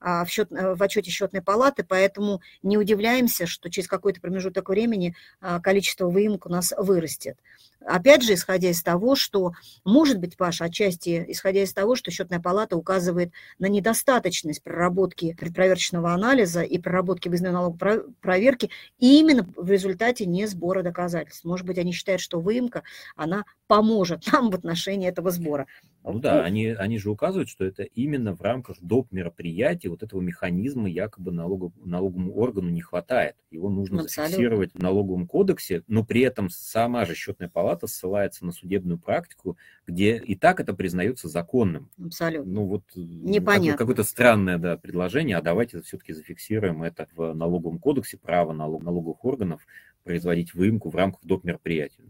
а, 0.00 0.24
в, 0.24 0.28
счет, 0.28 0.50
в 0.50 0.82
отчете 0.82 1.10
счетной 1.10 1.42
палаты, 1.42 1.84
поэтому 1.84 2.40
не 2.62 2.76
удивляемся, 2.76 3.46
что 3.46 3.70
через 3.70 3.88
какой-то 3.88 4.20
промежуток 4.20 4.68
времени 4.68 5.14
а, 5.40 5.60
количество 5.60 6.08
выемок 6.08 6.46
у 6.46 6.48
нас 6.48 6.72
вырастет. 6.76 7.36
Опять 7.84 8.22
же, 8.22 8.34
исходя 8.34 8.70
из 8.70 8.82
того, 8.82 9.14
что, 9.14 9.52
может 9.84 10.18
быть, 10.18 10.36
Паша, 10.36 10.64
отчасти 10.64 11.24
исходя 11.28 11.62
из 11.62 11.72
того, 11.72 11.94
что 11.96 12.10
счетная 12.10 12.40
палата 12.40 12.76
указывает 12.76 13.32
на 13.58 13.66
недостаточность 13.66 14.62
проработки 14.62 15.34
предпроверочного 15.38 16.12
анализа 16.12 16.62
и 16.62 16.78
проработки 16.78 17.28
выездной 17.28 17.52
налоговой 17.52 18.02
проверки 18.20 18.70
именно 18.98 19.46
в 19.56 19.70
результате 19.70 20.26
не 20.26 20.46
сбора 20.46 20.82
доказательств. 20.82 21.44
Может 21.44 21.66
быть, 21.66 21.78
они 21.78 21.92
считают, 21.92 22.20
что 22.20 22.40
выемка, 22.40 22.82
она 23.16 23.44
поможет 23.66 24.30
нам 24.32 24.50
в 24.50 24.54
отношении 24.54 25.08
этого 25.08 25.30
сбора. 25.30 25.66
Ну 26.02 26.18
да, 26.18 26.42
они, 26.44 26.68
они 26.68 26.98
же 26.98 27.10
указывают, 27.10 27.48
что 27.48 27.64
это 27.64 27.82
именно 27.82 28.34
в 28.34 28.40
рамках 28.40 28.78
доп. 28.80 29.12
мероприятия 29.12 29.88
вот 29.90 30.02
этого 30.02 30.20
механизма 30.20 30.88
якобы 30.88 31.30
налогов, 31.30 31.72
налоговому 31.84 32.34
органу 32.36 32.70
не 32.70 32.80
хватает. 32.80 33.36
Его 33.50 33.68
нужно 33.68 34.02
Абсолютно. 34.02 34.30
зафиксировать 34.30 34.72
в 34.72 34.78
налоговом 34.78 35.26
кодексе, 35.26 35.82
но 35.88 36.04
при 36.04 36.22
этом 36.22 36.48
сама 36.50 37.04
же 37.04 37.14
счетная 37.14 37.48
палата 37.48 37.69
ссылается 37.86 38.44
на 38.44 38.52
судебную 38.52 38.98
практику, 38.98 39.56
где 39.86 40.16
и 40.16 40.34
так 40.34 40.60
это 40.60 40.74
признается 40.74 41.28
законным. 41.28 41.90
Абсолютно. 42.02 42.52
Ну 42.52 42.66
вот 42.66 42.84
Непонятно. 42.94 43.78
какое-то 43.78 44.04
странное 44.04 44.58
да, 44.58 44.76
предложение, 44.76 45.36
а 45.36 45.42
давайте 45.42 45.80
все-таки 45.82 46.12
зафиксируем 46.12 46.82
это 46.82 47.08
в 47.14 47.32
налоговом 47.34 47.78
кодексе, 47.78 48.18
право 48.18 48.52
налог, 48.52 48.82
налоговых 48.82 49.24
органов 49.24 49.66
производить 50.04 50.54
выемку 50.54 50.90
в 50.90 50.96
рамках 50.96 51.24
доп. 51.24 51.44
мероприятия 51.44 52.02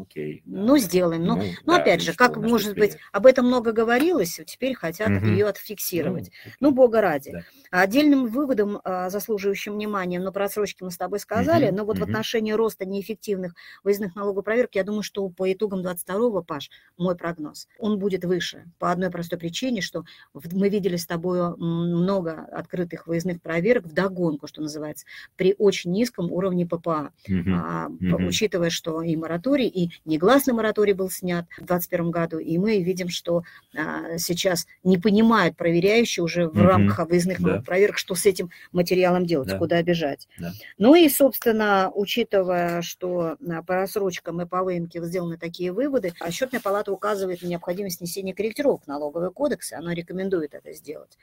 окей. 0.00 0.42
Ну, 0.44 0.78
сделаем. 0.78 1.24
Но, 1.24 1.36
ну, 1.36 1.42
ну, 1.42 1.48
но 1.64 1.72
да, 1.74 1.82
опять 1.82 2.02
же, 2.02 2.14
как, 2.14 2.36
может 2.36 2.74
быть, 2.74 2.96
об 3.12 3.26
этом 3.26 3.46
много 3.46 3.72
говорилось, 3.72 4.40
теперь 4.46 4.74
хотят 4.74 5.10
угу. 5.10 5.26
ее 5.26 5.46
отфиксировать. 5.46 6.30
Ну, 6.60 6.68
ну 6.68 6.74
бога 6.74 7.00
ради. 7.00 7.32
Да. 7.32 7.42
Отдельным 7.70 8.26
выводом, 8.26 8.80
а, 8.84 9.10
заслуживающим 9.10 9.74
внимания, 9.74 10.20
но 10.20 10.32
про 10.32 10.46
отсрочки 10.46 10.82
мы 10.82 10.90
с 10.90 10.96
тобой 10.96 11.18
сказали, 11.18 11.68
угу. 11.68 11.76
но 11.76 11.84
вот 11.84 11.96
угу. 11.96 12.04
в 12.04 12.08
отношении 12.08 12.52
роста 12.52 12.84
неэффективных 12.84 13.54
выездных 13.82 14.14
налоговых 14.14 14.44
проверок, 14.44 14.74
я 14.74 14.84
думаю, 14.84 15.02
что 15.02 15.28
по 15.28 15.52
итогам 15.52 15.80
22-го, 15.80 16.42
Паш, 16.42 16.70
мой 16.96 17.16
прогноз, 17.16 17.68
он 17.78 17.98
будет 17.98 18.24
выше. 18.24 18.64
По 18.78 18.92
одной 18.92 19.10
простой 19.10 19.38
причине, 19.38 19.80
что 19.80 20.04
мы 20.34 20.68
видели 20.68 20.96
с 20.96 21.06
тобой 21.06 21.56
много 21.56 22.46
открытых 22.52 23.06
выездных 23.06 23.40
проверок 23.40 23.86
в 23.86 23.92
догонку, 23.92 24.46
что 24.46 24.60
называется, 24.60 25.06
при 25.36 25.54
очень 25.58 25.92
низком 25.92 26.30
уровне 26.30 26.66
ППА, 26.66 27.12
угу. 27.28 27.50
А, 27.54 27.88
угу. 27.88 28.26
учитывая, 28.26 28.70
что 28.70 29.02
и 29.02 29.16
мораторий, 29.16 29.68
и 29.68 29.85
негласный 30.04 30.54
мораторий 30.54 30.92
был 30.92 31.10
снят 31.10 31.46
в 31.58 31.66
2021 31.66 32.10
году, 32.10 32.38
и 32.38 32.58
мы 32.58 32.82
видим, 32.82 33.08
что 33.08 33.42
а, 33.76 34.18
сейчас 34.18 34.66
не 34.84 34.98
понимают 34.98 35.56
проверяющие 35.56 36.22
уже 36.24 36.48
в 36.48 36.52
угу. 36.52 36.60
рамках 36.60 37.08
выездных 37.08 37.40
да. 37.40 37.62
проверок, 37.62 37.98
что 37.98 38.14
с 38.14 38.26
этим 38.26 38.50
материалом 38.72 39.26
делать, 39.26 39.48
да. 39.48 39.58
куда 39.58 39.82
бежать. 39.82 40.28
Да. 40.38 40.52
Ну 40.78 40.94
и, 40.94 41.08
собственно, 41.08 41.90
учитывая, 41.94 42.82
что 42.82 43.36
а, 43.48 43.62
по 43.62 43.74
рассрочкам 43.74 44.40
и 44.42 44.46
по 44.46 44.62
выемке 44.62 45.02
сделаны 45.04 45.36
такие 45.38 45.72
выводы, 45.72 46.12
счетная 46.30 46.60
палата 46.60 46.92
указывает 46.92 47.42
на 47.42 47.46
необходимость 47.46 48.00
внесения 48.00 48.34
корректировок 48.34 48.84
в 48.84 48.86
налоговый 48.86 49.30
кодекс, 49.30 49.72
она 49.72 49.94
рекомендует 49.94 50.54
это 50.54 50.72
сделать. 50.72 51.18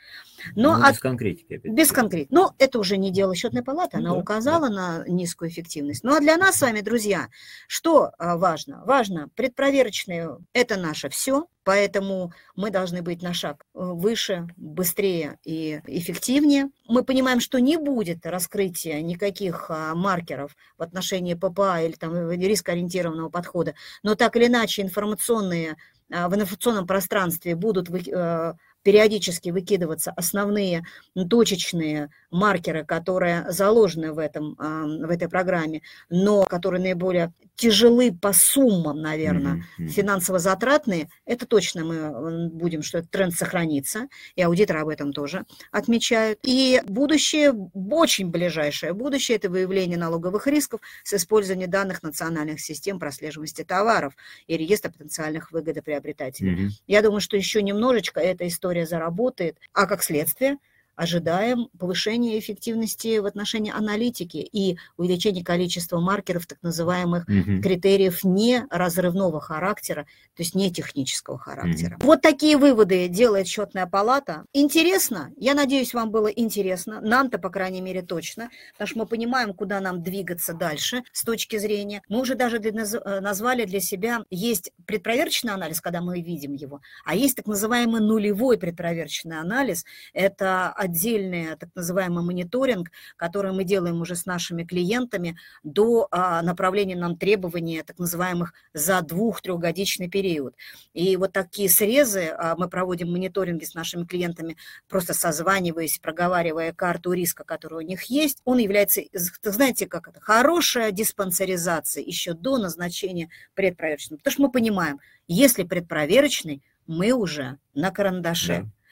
Но 0.56 0.78
ну, 0.78 0.84
от... 0.84 0.94
без 0.94 1.00
конкретики. 1.00 1.54
Опять. 1.56 1.74
Без 1.74 1.92
конкретики. 1.92 2.34
Но 2.34 2.54
это 2.58 2.80
уже 2.80 2.98
не 2.98 3.12
дело 3.12 3.36
счетной 3.36 3.64
палаты, 3.64 3.98
она 3.98 4.10
ну, 4.10 4.16
да, 4.16 4.22
указала 4.22 4.70
да. 4.70 4.76
на 4.76 5.04
низкую 5.08 5.50
эффективность. 5.50 6.04
Ну 6.04 6.16
а 6.16 6.20
для 6.20 6.38
нас 6.38 6.56
с 6.58 6.62
вами, 6.62 6.82
друзья, 6.82 7.28
что 7.68 8.12
важно? 8.20 8.53
Важно? 8.54 8.84
Важно, 8.86 9.30
предпроверочные– 9.36 10.38
это 10.54 10.78
наше 10.78 11.10
все, 11.10 11.48
поэтому 11.64 12.32
мы 12.56 12.70
должны 12.70 13.02
быть 13.02 13.22
на 13.22 13.34
шаг 13.34 13.66
э, 13.74 13.80
выше, 13.80 14.48
быстрее 14.58 15.40
и 15.44 15.82
эффективнее. 15.88 16.70
Мы 16.88 17.04
понимаем, 17.04 17.40
что 17.40 17.60
не 17.60 17.78
будет 17.78 18.26
раскрытия 18.26 19.02
никаких 19.02 19.66
а, 19.70 19.96
маркеров 19.96 20.56
в 20.78 20.84
отношении 20.84 21.34
ППА 21.34 21.82
или 21.82 21.94
там 21.94 22.14
э, 22.14 22.36
рискоориентированного 22.36 23.30
подхода, 23.30 23.74
но 24.04 24.16
так 24.16 24.36
или 24.36 24.48
иначе 24.48 24.84
информационные 24.84 25.78
а, 26.12 26.30
в 26.30 26.36
информационном 26.36 26.86
пространстве 26.86 27.56
будут 27.56 27.90
э, 27.90 28.54
периодически 28.84 29.50
выкидываться 29.50 30.12
основные 30.12 30.84
точечные 31.30 32.10
маркеры, 32.32 32.86
которые 32.86 33.50
заложены 33.50 34.12
в, 34.12 34.20
этом, 34.20 34.56
в 34.56 35.10
этой 35.10 35.30
программе, 35.30 35.82
но 36.10 36.44
которые 36.46 36.82
наиболее 36.82 37.34
тяжелы 37.56 38.12
по 38.12 38.34
суммам, 38.34 39.02
наверное, 39.02 39.64
mm-hmm. 39.80 39.88
финансово-затратные, 39.88 41.10
это 41.26 41.46
точно 41.46 41.86
мы 41.86 42.50
будем, 42.50 42.82
что 42.82 42.98
этот 42.98 43.12
тренд 43.12 43.34
сохранится, 43.34 44.08
и 44.36 44.42
аудиторы 44.42 44.80
об 44.80 44.90
этом 44.90 45.14
тоже 45.14 45.46
отмечают. 45.72 46.40
И 46.44 46.82
будущее, 46.86 47.54
очень 47.74 48.30
ближайшее 48.30 48.94
будущее, 48.94 49.38
это 49.38 49.50
выявление 49.50 49.98
налоговых 49.98 50.48
рисков 50.48 50.82
с 51.04 51.14
использованием 51.14 51.70
данных 51.70 52.02
национальных 52.02 52.60
систем 52.60 53.00
прослеживаемости 53.00 53.64
товаров 53.64 54.14
и 54.48 54.58
реестра 54.58 54.90
потенциальных 54.90 55.52
выгодоприобретателей. 55.52 56.56
Mm-hmm. 56.56 56.72
Я 56.88 57.02
думаю, 57.02 57.22
что 57.22 57.38
еще 57.38 57.62
немножечко 57.62 58.20
эта 58.20 58.48
история 58.48 58.73
история 58.74 58.86
заработает, 58.86 59.58
а 59.74 59.86
как 59.86 60.04
следствие– 60.04 60.58
ожидаем 60.96 61.70
повышения 61.80 62.40
эффективности 62.40 63.18
в 63.20 63.26
отношении 63.26 63.72
аналитики 63.72 64.38
и 64.38 64.78
увеличения 64.98 65.44
количества 65.44 66.00
маркеров, 66.00 66.46
так 66.46 66.60
называемых 66.62 67.24
угу. 67.24 67.62
критериев 67.62 68.24
не 68.24 68.66
разрывного 68.70 69.40
характера, 69.42 70.06
то 70.36 70.44
есть 70.44 70.56
не 70.56 70.72
технического 70.72 71.38
характера. 71.38 71.98
Угу. 71.98 72.06
Вот 72.06 72.22
такие 72.22 72.58
выводы 72.58 73.08
делает 73.08 73.48
счетная 73.48 73.88
палата. 73.88 74.46
Интересно? 74.54 75.32
Я 75.38 75.54
надеюсь, 75.54 75.94
вам 75.94 76.12
было 76.12 76.28
интересно. 76.28 77.02
Нам-то, 77.02 77.38
по 77.40 77.50
крайней 77.50 77.82
мере, 77.82 78.02
точно, 78.02 78.50
потому 78.74 78.88
что 78.88 79.00
мы 79.00 79.06
понимаем, 79.06 79.54
куда 79.54 79.80
нам 79.80 80.04
двигаться 80.04 80.54
дальше 80.54 81.04
с 81.12 81.24
точки 81.24 81.58
зрения. 81.58 82.02
Мы 82.10 82.20
уже 82.20 82.36
даже 82.36 82.60
для, 82.60 82.72
э, 82.72 83.20
назвали 83.20 83.66
для 83.66 83.80
себя, 83.80 84.24
есть 84.30 84.72
предпроверочный 84.86 85.54
анализ, 85.54 85.82
когда 85.82 86.02
мы 86.02 86.22
видим 86.22 86.54
его, 86.54 86.82
а 87.06 87.16
есть 87.16 87.36
так 87.36 87.46
называемый 87.46 88.02
нулевой 88.02 88.58
предпроверочный 88.58 89.40
анализ. 89.40 89.86
Это 90.14 90.74
отдельный 90.84 91.56
так 91.56 91.70
называемый 91.76 92.24
мониторинг, 92.24 92.92
который 93.16 93.52
мы 93.52 93.64
делаем 93.64 94.02
уже 94.02 94.16
с 94.16 94.26
нашими 94.26 94.64
клиентами 94.64 95.38
до 95.64 96.08
а, 96.12 96.42
направления 96.42 96.96
нам 96.96 97.18
требований 97.18 97.82
так 97.84 98.00
называемых 98.00 98.54
за 98.74 99.02
двух-трехгодичный 99.02 100.10
период. 100.10 100.56
И 100.94 101.16
вот 101.18 101.32
такие 101.34 101.70
срезы 101.70 102.34
а, 102.38 102.56
мы 102.58 102.70
проводим 102.70 103.12
мониторинги 103.12 103.64
с 103.64 103.74
нашими 103.74 104.06
клиентами, 104.06 104.58
просто 104.88 105.14
созваниваясь, 105.14 106.00
проговаривая 106.00 106.74
карту 106.74 107.14
риска, 107.14 107.44
которая 107.44 107.80
у 107.80 107.88
них 107.88 108.04
есть. 108.04 108.42
Он 108.46 108.58
является, 108.58 109.02
знаете, 109.42 109.88
как 109.88 110.08
это, 110.08 110.20
хорошая 110.20 110.92
диспансеризация 110.92 112.04
еще 112.04 112.34
до 112.34 112.58
назначения 112.58 113.30
предпроверочного. 113.54 114.18
Потому 114.18 114.34
что 114.34 114.42
мы 114.44 114.52
понимаем, 114.52 115.00
если 115.28 115.64
предпроверочный, 115.64 116.62
мы 116.88 117.12
уже 117.12 117.58
на 117.74 117.92
карандаше. 117.92 118.64
Да. 118.64 118.83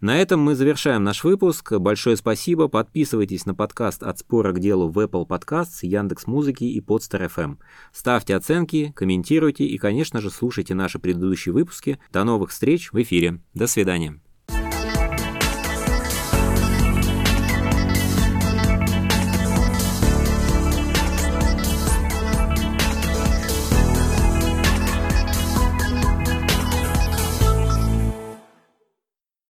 На 0.00 0.16
этом 0.18 0.40
мы 0.40 0.54
завершаем 0.54 1.04
наш 1.04 1.24
выпуск. 1.24 1.72
Большое 1.72 2.16
спасибо. 2.16 2.68
Подписывайтесь 2.68 3.44
на 3.44 3.54
подкаст 3.54 4.02
«От 4.02 4.18
спора 4.18 4.52
к 4.52 4.58
делу» 4.58 4.88
в 4.88 4.98
Apple 4.98 5.26
Podcasts, 5.26 5.80
Яндекс 5.82 6.26
Музыки 6.26 6.64
и 6.64 6.80
Podster 6.80 7.30
FM. 7.30 7.58
Ставьте 7.92 8.34
оценки, 8.34 8.94
комментируйте 8.96 9.64
и, 9.64 9.76
конечно 9.76 10.22
же, 10.22 10.30
слушайте 10.30 10.74
наши 10.74 10.98
предыдущие 10.98 11.52
выпуски. 11.52 11.98
До 12.12 12.24
новых 12.24 12.50
встреч 12.50 12.92
в 12.92 13.02
эфире. 13.02 13.40
До 13.52 13.66
свидания. 13.66 14.20